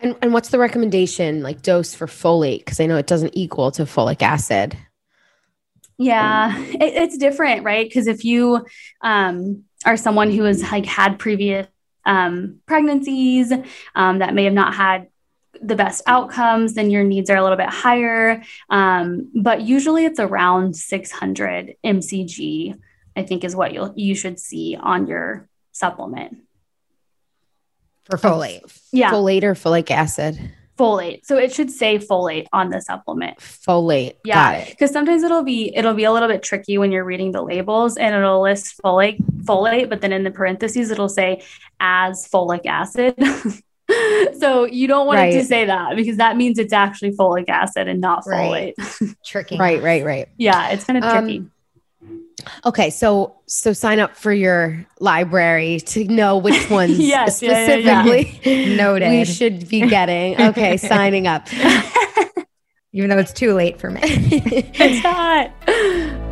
[0.00, 2.60] And, and what's the recommendation like dose for folate?
[2.60, 4.76] Because I know it doesn't equal to folic acid.
[5.96, 7.86] Yeah, it, it's different, right?
[7.86, 8.64] Because if you
[9.02, 11.66] um, are someone who has like had previous
[12.06, 13.52] um, pregnancies
[13.94, 15.08] um, that may have not had
[15.60, 18.42] the best outcomes, then your needs are a little bit higher.
[18.70, 22.78] Um, but usually it's around 600 mcg,
[23.16, 26.38] I think is what you'll you should see on your supplement
[28.08, 28.60] for folate.
[28.92, 29.10] Yeah.
[29.10, 30.38] Folate or folic acid?
[30.78, 31.26] Folate.
[31.26, 33.38] So it should say folate on the supplement.
[33.38, 34.16] Folate.
[34.24, 34.64] Yeah.
[34.64, 37.96] Because sometimes it'll be it'll be a little bit tricky when you're reading the labels
[37.96, 41.42] and it'll list folate, folate, but then in the parentheses it'll say
[41.80, 43.14] as folic acid.
[44.38, 45.34] so you don't want right.
[45.34, 48.74] it to say that because that means it's actually folic acid and not folate.
[48.78, 49.14] Right.
[49.24, 49.58] tricky.
[49.58, 50.28] Right, right, right.
[50.36, 51.46] Yeah, it's kind of um, tricky.
[52.64, 58.52] Okay, so so sign up for your library to know which ones yes, specifically yeah,
[58.52, 58.76] yeah.
[58.76, 60.40] noted we should be getting.
[60.40, 61.48] Okay, signing up.
[62.92, 64.00] Even though it's too late for me.
[64.02, 66.24] it's not.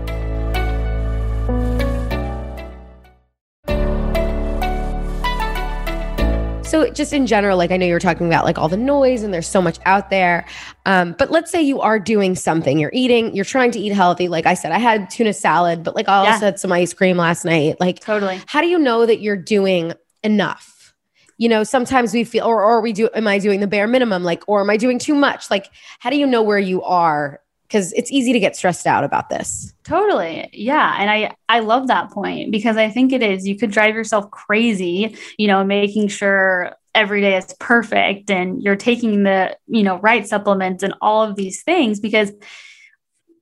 [6.77, 9.23] So just in general, like I know you were talking about like all the noise
[9.23, 10.45] and there's so much out there.
[10.85, 14.29] Um, but let's say you are doing something, you're eating, you're trying to eat healthy.
[14.29, 16.39] Like I said, I had tuna salad, but like I also yeah.
[16.39, 17.81] had some ice cream last night.
[17.81, 18.43] Like totally.
[18.45, 20.93] How do you know that you're doing enough?
[21.39, 24.23] You know, sometimes we feel, or, or we do, am I doing the bare minimum?
[24.23, 25.51] Like, or am I doing too much?
[25.51, 29.05] Like, how do you know where you are because it's easy to get stressed out
[29.05, 29.75] about this.
[29.85, 30.49] Totally.
[30.53, 33.95] Yeah, and I I love that point because I think it is you could drive
[33.95, 39.83] yourself crazy, you know, making sure every day is perfect and you're taking the, you
[39.83, 42.33] know, right supplements and all of these things because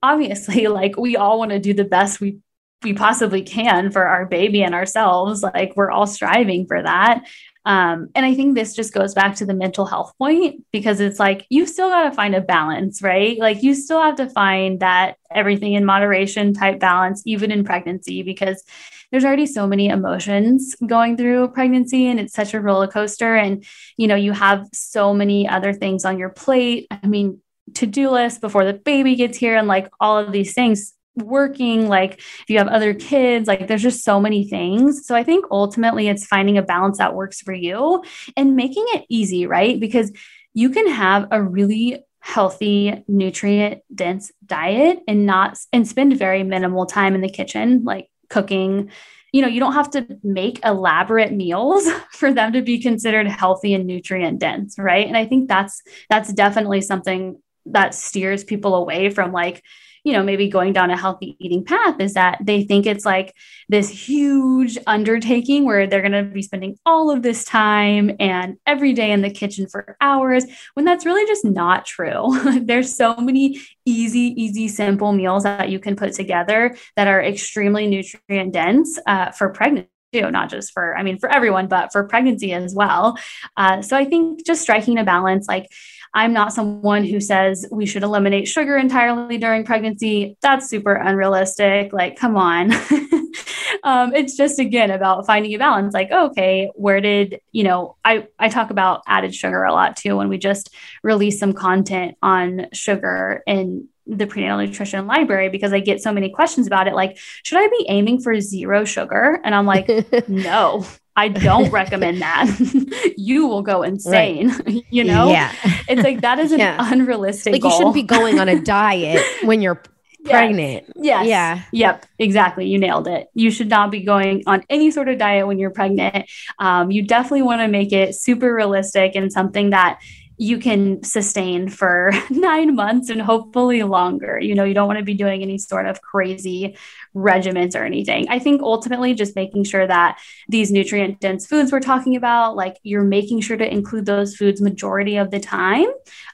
[0.03, 2.37] obviously like we all want to do the best we
[2.83, 7.23] we possibly can for our baby and ourselves like we're all striving for that
[7.65, 11.19] um, and I think this just goes back to the mental health point because it's
[11.19, 13.39] like you still got to find a balance, right?
[13.39, 18.21] Like you still have to find that everything in moderation type balance, even in pregnancy,
[18.21, 18.63] because
[19.09, 23.35] there's already so many emotions going through pregnancy and it's such a roller coaster.
[23.35, 23.65] And,
[23.97, 26.85] you know, you have so many other things on your plate.
[26.91, 27.41] I mean,
[27.75, 31.87] to do list before the baby gets here and like all of these things working
[31.87, 35.05] like if you have other kids like there's just so many things.
[35.05, 38.03] So i think ultimately it's finding a balance that works for you
[38.35, 39.79] and making it easy right?
[39.79, 40.11] Because
[40.53, 46.87] you can have a really healthy nutrient dense diet and not and spend very minimal
[46.87, 48.89] time in the kitchen like cooking.
[49.31, 53.73] You know you don't have to make elaborate meals for them to be considered healthy
[53.73, 55.07] and nutrient dense right?
[55.07, 59.63] And i think that's that's definitely something that steers people away from like
[60.05, 63.33] you know, maybe going down a healthy eating path is that they think it's like
[63.69, 68.93] this huge undertaking where they're going to be spending all of this time and every
[68.93, 72.39] day in the kitchen for hours when that's really just not true.
[72.61, 77.87] There's so many easy, easy, simple meals that you can put together that are extremely
[77.87, 82.53] nutrient dense uh, for pregnancy not just for, I mean, for everyone, but for pregnancy
[82.53, 83.17] as well.
[83.57, 85.67] Uh, so I think just striking a balance, like
[86.15, 90.37] I'm not someone who says we should eliminate sugar entirely during pregnancy.
[90.41, 91.91] That's super unrealistic.
[91.91, 92.71] Like, come on.
[93.83, 95.93] um, it's just again about finding a balance.
[95.93, 97.97] Like, okay, where did you know?
[98.05, 102.17] I I talk about added sugar a lot too when we just release some content
[102.21, 106.93] on sugar and the prenatal nutrition library because I get so many questions about it.
[106.93, 109.41] Like, should I be aiming for zero sugar?
[109.43, 109.89] And I'm like,
[110.29, 110.85] no,
[111.15, 113.13] I don't recommend that.
[113.17, 114.49] you will go insane.
[114.49, 114.85] Right.
[114.89, 115.29] you know?
[115.29, 115.53] Yeah.
[115.87, 116.77] It's like that is an yeah.
[116.79, 117.71] unrealistic like goal.
[117.71, 119.81] you shouldn't be going on a diet when you're
[120.25, 120.91] pregnant.
[120.95, 121.27] Yes.
[121.27, 121.61] Yeah.
[121.71, 122.05] Yep.
[122.19, 122.67] Exactly.
[122.67, 123.27] You nailed it.
[123.33, 126.29] You should not be going on any sort of diet when you're pregnant.
[126.59, 129.99] Um, you definitely want to make it super realistic and something that
[130.37, 134.39] you can sustain for nine months and hopefully longer.
[134.39, 136.75] You know, you don't want to be doing any sort of crazy
[137.15, 138.27] regimens or anything.
[138.29, 142.77] I think ultimately just making sure that these nutrient dense foods we're talking about, like
[142.83, 145.87] you're making sure to include those foods majority of the time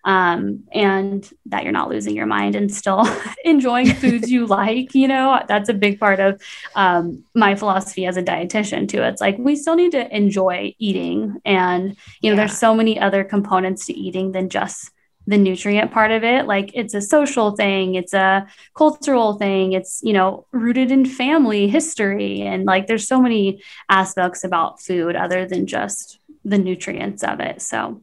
[0.04, 3.08] um, and that you're not losing your mind and still
[3.46, 4.94] enjoying foods you like.
[4.96, 6.42] You know, that's a big part of
[6.76, 9.04] um, my philosophy as a dietitian too.
[9.04, 12.48] It's like we still need to enjoy eating and, you know, yeah.
[12.48, 14.92] there's so many other components to eating than just
[15.32, 20.02] the nutrient part of it like it's a social thing it's a cultural thing it's
[20.04, 25.48] you know rooted in family history and like there's so many aspects about food other
[25.48, 28.02] than just the nutrients of it so.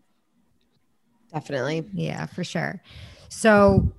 [1.33, 1.85] Definitely.
[1.93, 2.83] Yeah for sure.
[3.29, 3.93] So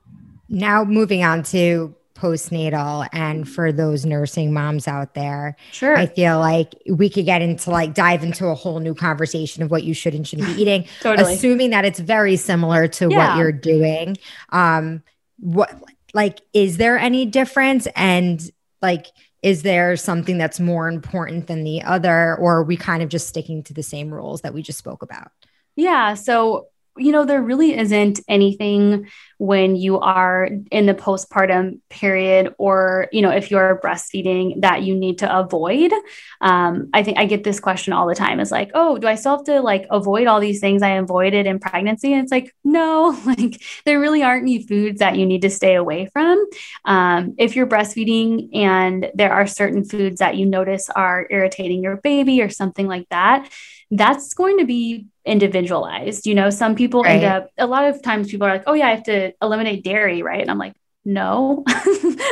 [0.47, 5.55] now moving on to postnatal and for those nursing moms out there.
[5.71, 5.95] Sure.
[5.95, 9.71] I feel like we could get into like dive into a whole new conversation of
[9.71, 11.33] what you should and shouldn't be eating, totally.
[11.33, 13.17] assuming that it's very similar to yeah.
[13.17, 14.17] what you're doing.
[14.49, 15.03] Um,
[15.39, 15.73] what
[16.13, 17.87] like is there any difference?
[17.95, 18.41] And
[18.81, 19.07] like,
[19.41, 23.27] is there something that's more important than the other, or are we kind of just
[23.27, 25.31] sticking to the same rules that we just spoke about?
[25.77, 26.15] Yeah.
[26.15, 26.67] So
[26.99, 33.21] you know, there really isn't anything when you are in the postpartum period or, you
[33.21, 35.93] know, if you're breastfeeding that you need to avoid.
[36.41, 39.15] Um, I think I get this question all the time is like, oh, do I
[39.15, 42.13] still have to like avoid all these things I avoided in pregnancy?
[42.13, 45.75] And it's like, no, like there really aren't any foods that you need to stay
[45.75, 46.45] away from.
[46.85, 51.97] Um, if you're breastfeeding and there are certain foods that you notice are irritating your
[51.97, 53.49] baby or something like that,
[53.91, 56.27] that's going to be individualized.
[56.27, 57.23] You know, some people right.
[57.23, 59.83] end up, a lot of times people are like, oh, yeah, I have to eliminate
[59.83, 60.41] dairy, right?
[60.41, 60.75] And I'm like,
[61.05, 61.63] no.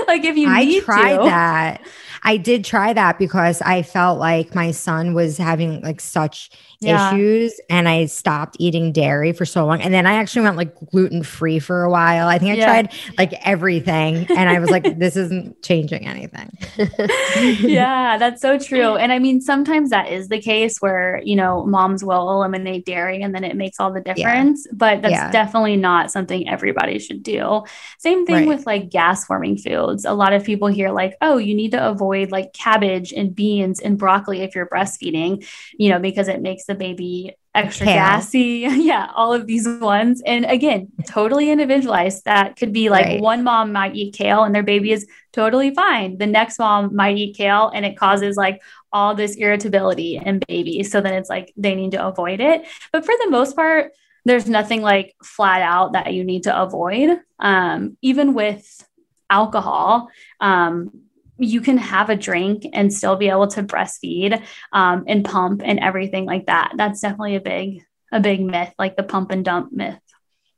[0.07, 1.23] like if you I tried to.
[1.23, 1.81] that.
[2.23, 6.49] I did try that because I felt like my son was having like such
[6.79, 7.13] yeah.
[7.13, 9.81] issues and I stopped eating dairy for so long.
[9.81, 12.27] And then I actually went like gluten free for a while.
[12.27, 12.65] I think I yeah.
[12.65, 16.57] tried like everything and I was like, this isn't changing anything.
[17.61, 18.95] yeah, that's so true.
[18.95, 23.21] And I mean, sometimes that is the case where, you know, moms will eliminate dairy
[23.21, 24.73] and then it makes all the difference, yeah.
[24.75, 27.63] but that's definitely not something everybody should do.
[27.97, 28.47] Same thing right.
[28.47, 30.05] with like gas forming foods.
[30.05, 33.79] A lot of people hear like, oh, you need to avoid like cabbage and beans
[33.79, 35.45] and broccoli if you're breastfeeding,
[35.77, 37.95] you know, because it makes the baby extra Kale.
[37.95, 38.39] gassy.
[38.69, 40.21] yeah, all of these ones.
[40.25, 42.25] And again, totally individualized.
[42.25, 43.21] That could be like right.
[43.21, 46.17] one mom might eat kale and their baby is totally fine.
[46.17, 48.61] The next mom might eat kale and it causes like
[48.93, 50.91] all this irritability in babies.
[50.91, 52.65] So then it's like they need to avoid it.
[52.91, 53.91] But for the most part,
[54.25, 57.19] there's nothing like flat out that you need to avoid.
[57.39, 58.85] Um, even with
[59.29, 61.06] alcohol, um,
[61.37, 65.79] you can have a drink and still be able to breastfeed um, and pump and
[65.79, 66.73] everything like that.
[66.75, 69.99] That's definitely a big a big myth, like the pump and dump myth.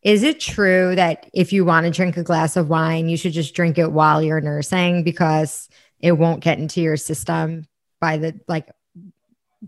[0.03, 3.33] Is it true that if you want to drink a glass of wine, you should
[3.33, 5.67] just drink it while you're nursing because
[5.99, 7.65] it won't get into your system
[7.99, 8.69] by the like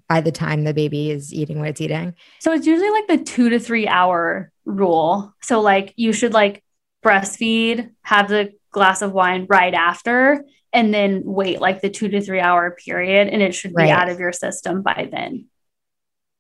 [0.07, 2.15] by the time the baby is eating what it's eating?
[2.39, 5.33] So it's usually like the 2 to 3 hour rule.
[5.41, 6.63] So like you should like
[7.03, 12.21] breastfeed, have the glass of wine right after and then wait like the two to
[12.21, 13.89] three hour period and it should be right.
[13.89, 15.45] out of your system by then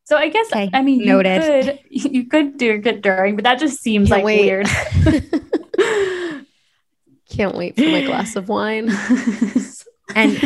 [0.05, 0.69] so i guess okay.
[0.73, 1.79] i mean Noted.
[1.89, 4.41] you could you could do it during but that just seems Can't like wait.
[4.41, 4.67] weird
[7.31, 8.89] Can't wait for my glass of wine.
[10.15, 10.37] and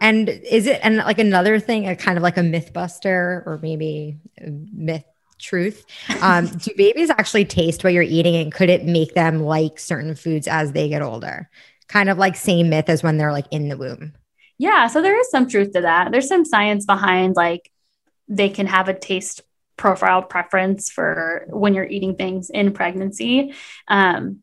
[0.00, 3.58] and is it and like another thing, a kind of like a myth buster or
[3.60, 5.04] maybe myth
[5.40, 5.84] truth?
[6.22, 10.14] Um, do babies actually taste what you're eating, and could it make them like certain
[10.14, 11.50] foods as they get older?
[11.88, 14.14] Kind of like same myth as when they're like in the womb.
[14.58, 16.12] Yeah, so there is some truth to that.
[16.12, 17.70] There's some science behind like
[18.28, 19.42] they can have a taste
[19.76, 23.54] profile preference for when you're eating things in pregnancy.
[23.88, 24.40] Um,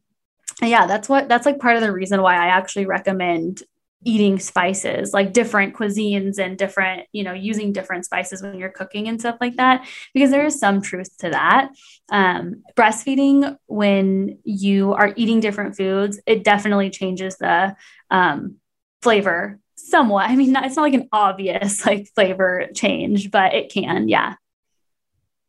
[0.62, 3.64] yeah, that's what that's like part of the reason why I actually recommend
[4.06, 9.08] eating spices like different cuisines and different you know using different spices when you're cooking
[9.08, 11.70] and stuff like that because there is some truth to that.
[12.10, 17.76] Um, breastfeeding when you are eating different foods it definitely changes the
[18.12, 18.58] um,
[19.02, 20.30] flavor somewhat.
[20.30, 24.36] I mean not, it's not like an obvious like flavor change but it can yeah.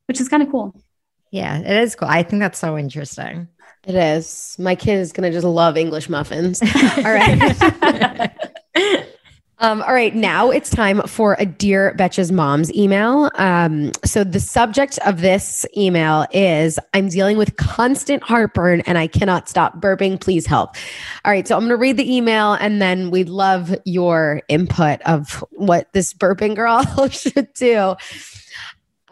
[0.07, 0.75] Which is kind of cool.
[1.31, 2.09] Yeah it is cool.
[2.09, 3.49] I think that's so interesting
[3.87, 4.57] It is.
[4.59, 6.63] My kid is going to just love English muffins.
[6.97, 8.31] All right.
[9.65, 13.31] Um, all right, now it's time for a Dear Betches Mom's email.
[13.37, 19.07] Um, so the subject of this email is I'm dealing with constant heartburn and I
[19.07, 20.21] cannot stop burping.
[20.21, 20.77] Please help.
[21.25, 25.01] All right, so I'm going to read the email and then we'd love your input
[25.03, 27.95] of what this burping girl should do.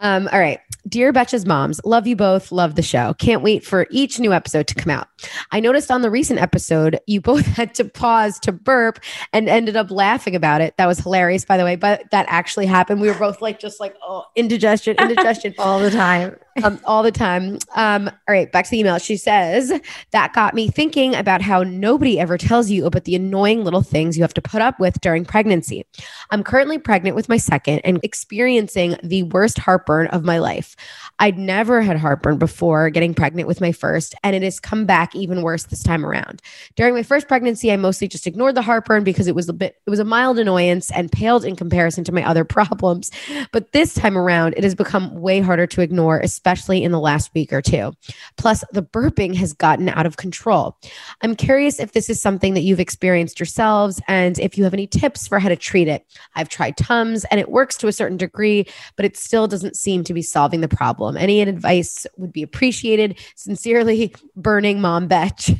[0.01, 0.59] Um, all right.
[0.87, 3.13] Dear Betches moms, love you both, love the show.
[3.13, 5.07] Can't wait for each new episode to come out.
[5.51, 8.99] I noticed on the recent episode, you both had to pause to burp
[9.31, 10.75] and ended up laughing about it.
[10.77, 12.99] That was hilarious, by the way, but that actually happened.
[12.99, 16.35] We were both like, just like, oh, indigestion, indigestion all the time.
[16.63, 17.57] Um, all the time.
[17.75, 18.97] Um, all right, back to the email.
[18.99, 19.73] She says,
[20.11, 24.17] That got me thinking about how nobody ever tells you about the annoying little things
[24.17, 25.85] you have to put up with during pregnancy.
[26.29, 30.75] I'm currently pregnant with my second and experiencing the worst heartburn of my life.
[31.19, 35.15] I'd never had heartburn before getting pregnant with my first, and it has come back
[35.15, 36.41] even worse this time around.
[36.75, 39.77] During my first pregnancy, I mostly just ignored the heartburn because it was a bit,
[39.85, 43.11] it was a mild annoyance and paled in comparison to my other problems.
[43.51, 47.33] But this time around, it has become way harder to ignore, especially in the last
[47.33, 47.93] week or two.
[48.37, 50.77] Plus, the burping has gotten out of control.
[51.21, 54.87] I'm curious if this is something that you've experienced yourselves and if you have any
[54.87, 56.05] tips for how to treat it.
[56.35, 58.65] I've tried Tums and it works to a certain degree,
[58.95, 61.17] but it still doesn't seem to be solving the problem.
[61.17, 63.19] Any advice would be appreciated.
[63.35, 65.51] Sincerely, burning mom betch.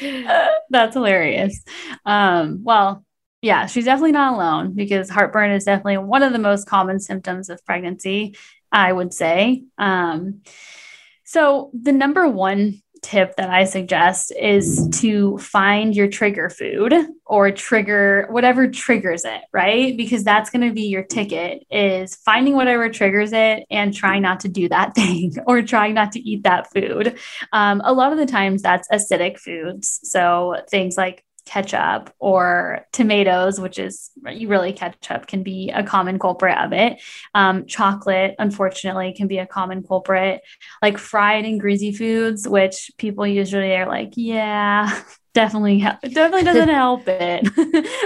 [0.70, 1.62] That's hilarious.
[2.04, 3.04] Um, well,
[3.42, 7.48] yeah, she's definitely not alone because heartburn is definitely one of the most common symptoms
[7.48, 8.34] of pregnancy,
[8.72, 9.64] I would say.
[9.78, 10.42] Um,
[11.24, 16.94] so, the number one tip that I suggest is to find your trigger food
[17.24, 19.96] or trigger whatever triggers it, right?
[19.96, 24.40] Because that's going to be your ticket is finding whatever triggers it and trying not
[24.40, 27.16] to do that thing or trying not to eat that food.
[27.52, 30.00] Um, a lot of the times that's acidic foods.
[30.02, 36.58] So things like ketchup or tomatoes, which is really ketchup, can be a common culprit
[36.58, 37.00] of it.
[37.34, 40.42] Um, chocolate, unfortunately, can be a common culprit.
[40.82, 45.02] Like fried and greasy foods, which people usually are like, yeah.
[45.36, 47.46] Definitely, definitely doesn't help it.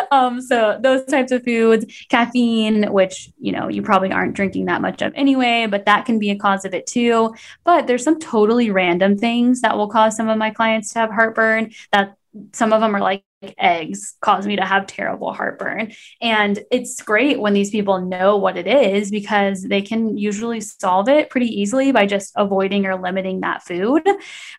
[0.11, 4.83] um, so those types of foods, caffeine, which you know you probably aren't drinking that
[4.83, 7.33] much of anyway, but that can be a cause of it too.
[7.63, 11.11] But there's some totally random things that will cause some of my clients to have
[11.13, 11.71] heartburn.
[11.93, 12.17] That
[12.53, 13.23] some of them are like
[13.59, 15.93] eggs cause me to have terrible heartburn.
[16.21, 21.09] And it's great when these people know what it is because they can usually solve
[21.09, 24.07] it pretty easily by just avoiding or limiting that food.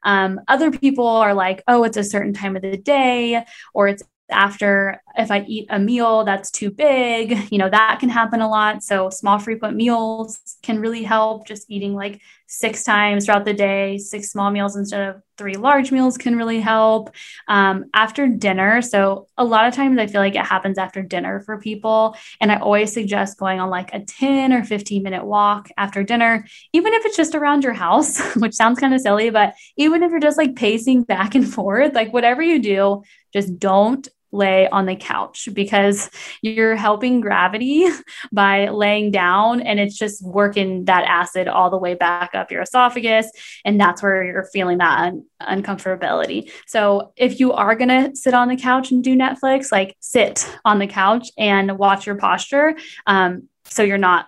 [0.03, 4.03] Um, other people are like, oh, it's a certain time of the day, or it's
[4.31, 8.49] after if I eat a meal that's too big, you know, that can happen a
[8.49, 8.81] lot.
[8.81, 11.45] So small frequent meals can really help.
[11.45, 12.21] Just eating like
[12.53, 16.59] six times throughout the day, six small meals instead of three large meals can really
[16.59, 17.15] help.
[17.47, 21.39] Um, after dinner, so a lot of times I feel like it happens after dinner
[21.39, 22.17] for people.
[22.41, 26.45] And I always suggest going on like a 10 or 15 minute walk after dinner,
[26.73, 30.11] even if it's just around your house, which sounds kind of silly, but even if
[30.11, 33.01] you're just like pacing back and forth, like whatever you do,
[33.33, 36.09] just don't lay on the couch because
[36.41, 37.87] you're helping gravity
[38.31, 42.61] by laying down and it's just working that acid all the way back up your
[42.61, 43.29] esophagus
[43.65, 46.51] and that's where you're feeling that un- uncomfortability.
[46.65, 50.49] So if you are going to sit on the couch and do Netflix, like sit
[50.63, 52.75] on the couch and watch your posture
[53.07, 54.27] um, so you're not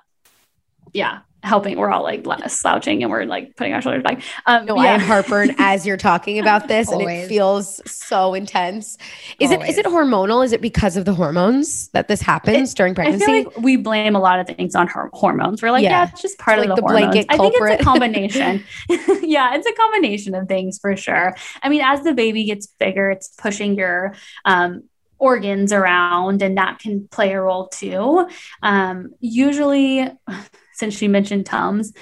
[0.93, 1.77] yeah helping.
[1.77, 4.21] We're all like slouching and we're like putting our shoulders back.
[4.45, 4.81] Um, no, yeah.
[4.81, 8.97] I have heartburn as you're talking about this, and it feels so intense.
[9.39, 9.69] Is Always.
[9.69, 10.43] it is it hormonal?
[10.43, 13.23] Is it because of the hormones that this happens it, during pregnancy?
[13.23, 15.61] I feel like we blame a lot of things on hormones.
[15.61, 17.25] We're like, yeah, yeah it's just part it's of like the, the hormones.
[17.29, 18.63] I think it's a combination.
[19.27, 21.35] yeah, it's a combination of things for sure.
[21.61, 24.15] I mean, as the baby gets bigger, it's pushing your
[24.45, 24.83] um,
[25.19, 28.27] organs around and that can play a role too
[28.61, 30.11] um, usually
[30.73, 31.93] since she mentioned Tums,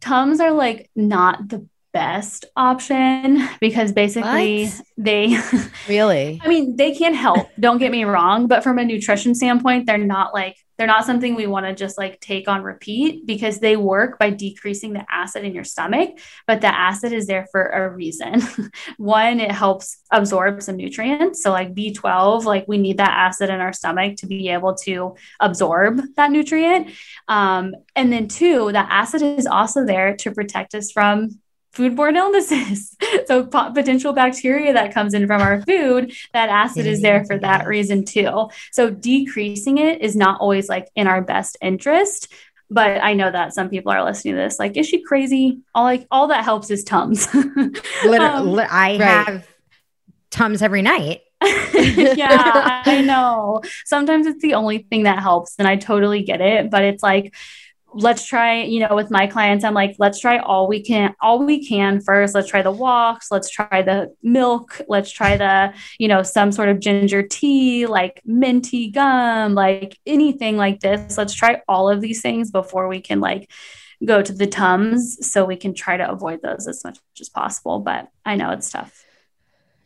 [0.00, 4.82] Tums are like not the best option because basically what?
[4.96, 5.36] they
[5.88, 6.40] really?
[6.42, 9.98] I mean they can help don't get me wrong but from a nutrition standpoint they're
[9.98, 13.76] not like they're not something we want to just like take on repeat because they
[13.76, 17.88] work by decreasing the acid in your stomach but the acid is there for a
[17.88, 18.42] reason.
[18.96, 21.42] One it helps absorb some nutrients.
[21.42, 25.14] So like b12 like we need that acid in our stomach to be able to
[25.40, 26.90] absorb that nutrient.
[27.28, 31.41] Um, and then two the acid is also there to protect us from
[31.74, 32.96] foodborne illnesses.
[33.26, 37.66] so potential bacteria that comes in from our food, that acid is there for that
[37.66, 38.48] reason too.
[38.72, 42.32] So decreasing it is not always like in our best interest.
[42.70, 45.60] but I know that some people are listening to this like, is she crazy?
[45.74, 47.26] All like all that helps is Tums.
[48.04, 48.98] Literally, Um, I right.
[48.98, 49.46] have
[50.30, 51.20] Tums every night.
[51.74, 53.62] yeah, I know.
[53.84, 56.70] Sometimes it's the only thing that helps, and I totally get it.
[56.70, 57.34] But it's like,
[57.94, 61.44] let's try, you know, with my clients, I'm like, let's try all we can, all
[61.44, 62.34] we can first.
[62.34, 66.68] Let's try the walks, let's try the milk, let's try the, you know, some sort
[66.68, 71.16] of ginger tea, like minty gum, like anything like this.
[71.18, 73.50] Let's try all of these things before we can like
[74.04, 77.80] go to the Tums so we can try to avoid those as much as possible.
[77.80, 79.04] But I know it's tough.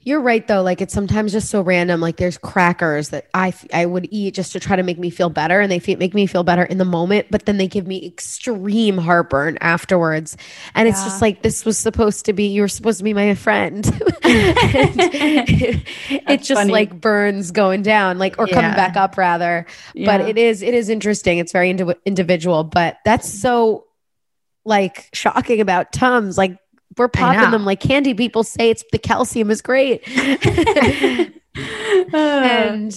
[0.07, 0.63] You're right though.
[0.63, 2.01] Like it's sometimes just so random.
[2.01, 5.31] Like there's crackers that I I would eat just to try to make me feel
[5.31, 7.27] better, and they make me feel better in the moment.
[7.29, 10.37] But then they give me extreme heartburn afterwards,
[10.77, 12.47] and it's just like this was supposed to be.
[12.47, 13.85] You were supposed to be my friend.
[14.27, 15.01] And
[16.09, 16.73] it just funny.
[16.73, 19.67] like burns going down, like or coming back up rather.
[19.95, 21.39] But it is it is interesting.
[21.39, 22.63] It's very indi- individual.
[22.63, 23.87] But that's so
[24.65, 26.37] like shocking about Tums.
[26.37, 26.59] Like
[26.97, 28.15] we're popping them like candy.
[28.15, 30.03] People say it's the calcium is great.
[32.13, 32.93] and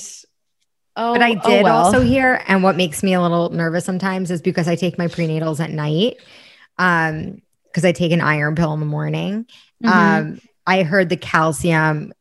[0.95, 1.85] oh, But I oh did well.
[1.85, 5.07] also hear, and what makes me a little nervous sometimes is because I take my
[5.07, 6.17] prenatals at night.
[6.77, 9.45] Um, because I take an iron pill in the morning.
[9.83, 9.89] Mhm.
[9.89, 12.13] Um, I heard the calcium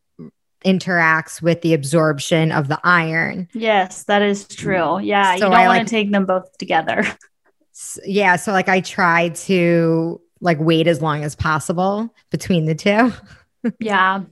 [0.64, 3.48] interacts with the absorption of the iron.
[3.54, 4.98] Yes, that is true.
[5.00, 7.02] Yeah, So you don't want like- to take them both together.
[8.04, 13.12] Yeah, so like I try to like wait as long as possible between the two,
[13.80, 14.22] yeah.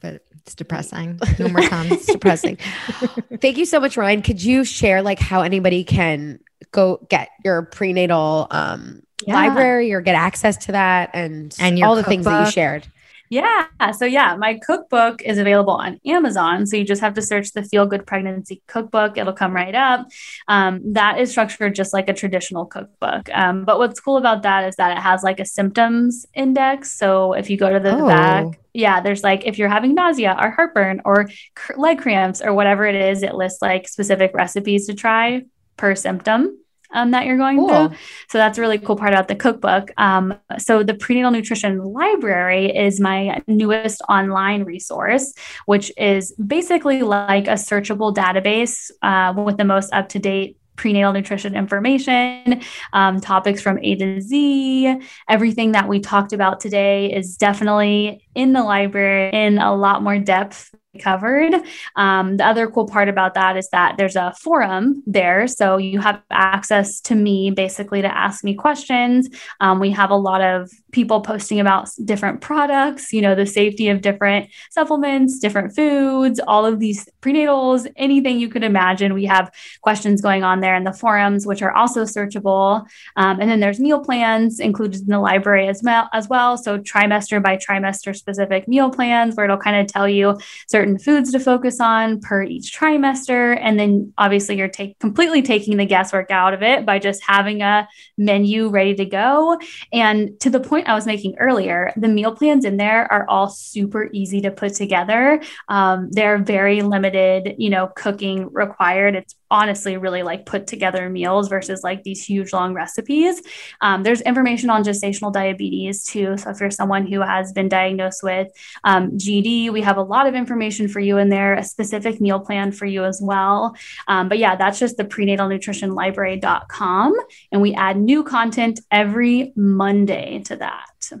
[0.00, 1.18] but it's depressing.
[1.38, 2.06] No more it's times.
[2.06, 2.56] depressing.
[3.40, 4.22] Thank you so much, Ryann.
[4.24, 6.40] Could you share like how anybody can
[6.72, 9.34] go get your prenatal um Yeah.
[9.34, 12.86] library or get access to that and And your all the things that you shared?
[13.34, 13.66] Yeah.
[13.90, 16.66] So, yeah, my cookbook is available on Amazon.
[16.66, 19.18] So, you just have to search the Feel Good Pregnancy Cookbook.
[19.18, 20.06] It'll come right up.
[20.46, 23.28] Um, that is structured just like a traditional cookbook.
[23.32, 26.92] Um, but what's cool about that is that it has like a symptoms index.
[26.96, 28.06] So, if you go to the Oh.
[28.06, 32.52] back, yeah, there's like if you're having nausea or heartburn or cr- leg cramps or
[32.54, 35.42] whatever it is, it lists like specific recipes to try
[35.76, 36.56] per symptom.
[36.92, 37.88] Um, that you're going Cool.
[37.88, 37.96] through.
[38.28, 39.90] So that's a really cool part about the cookbook.
[39.96, 45.34] Um, so the prenatal nutrition library is my newest online resource,
[45.66, 51.12] which is basically like a searchable database uh, with the most up to date prenatal
[51.12, 52.60] nutrition information,
[52.92, 55.00] um, topics from A to Z.
[55.28, 60.18] Everything that we talked about today is definitely in the library in a lot more
[60.18, 61.54] depth covered.
[61.96, 65.46] Um, the other cool part about that is that there's a forum there.
[65.46, 69.28] So you have access to me basically to ask me questions.
[69.60, 73.88] Um, we have a lot of people posting about different products, you know, the safety
[73.88, 79.14] of different supplements, different foods, all of these prenatals, anything you could imagine.
[79.14, 79.50] We have
[79.82, 82.86] questions going on there in the forums, which are also searchable.
[83.16, 86.56] Um, and then there's meal plans included in the library as well, as well.
[86.56, 90.38] So trimester by trimester specific meal plans, where it'll kind of tell you
[90.68, 93.58] certain foods to focus on per each trimester.
[93.60, 97.62] And then obviously you're take, completely taking the guesswork out of it by just having
[97.62, 99.58] a menu ready to go.
[99.92, 103.48] And to the point I was making earlier, the meal plans in there are all
[103.48, 105.40] super easy to put together.
[105.68, 109.14] Um, they're very limited, you know, cooking required.
[109.14, 113.40] It's honestly really like put together meals versus like these huge long recipes.
[113.80, 116.36] Um, there's information on gestational diabetes too.
[116.36, 118.48] So if you're someone who has been diagnosed with
[118.82, 122.40] um, GD, we have a lot of information for you in there, a specific meal
[122.40, 123.76] plan for you as well.
[124.08, 127.14] Um, but yeah, that's just the prenatalnutritionlibrary.com.
[127.52, 131.12] And we add new content every Monday to that.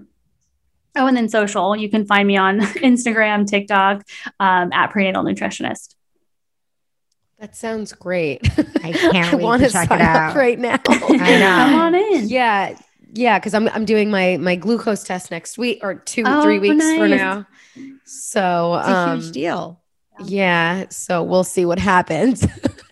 [0.96, 4.02] Oh, and then social, you can find me on Instagram, TikTok
[4.40, 5.94] um, at prenatal nutritionist.
[7.38, 8.40] That sounds great.
[8.82, 10.36] I can't wait to wanna check it sign up out.
[10.36, 10.78] right now.
[10.88, 10.98] I
[11.38, 11.56] know.
[11.56, 12.28] Come on in.
[12.28, 12.76] Yeah.
[13.12, 16.58] Yeah, because I'm I'm doing my my glucose test next week or two Oh, three
[16.58, 17.20] weeks from nice.
[17.20, 17.46] now.
[18.04, 19.80] So It's a um, huge deal.
[20.26, 22.46] yeah, so we'll see what happens.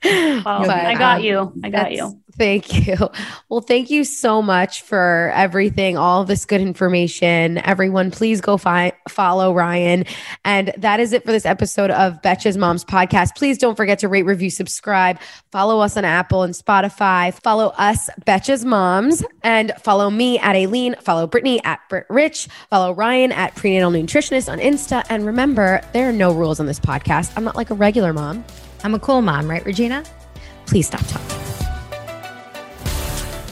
[0.05, 1.53] Well, But, I got um, you.
[1.65, 2.22] I got you.
[2.39, 2.97] Thank you.
[3.49, 7.59] Well, thank you so much for everything, all this good information.
[7.59, 10.09] Everyone, please go fi- follow Ryann.
[10.45, 13.37] And that is it for this episode of Betches Moms podcast.
[13.37, 15.19] Please don't forget to rate, review, subscribe,
[15.51, 20.95] follow us on Apple and Spotify, follow us, Betches Moms, and follow me at Aileen,
[21.03, 25.05] follow Brittany at Britt Rich, follow Ryann at Prenatal Nutritionist on Insta.
[25.11, 27.33] And remember, there are no rules on this podcast.
[27.37, 28.43] I'm not like a regular mom.
[28.85, 30.03] I'm a cool mom, right, Regina?
[30.67, 31.42] Please stop talking.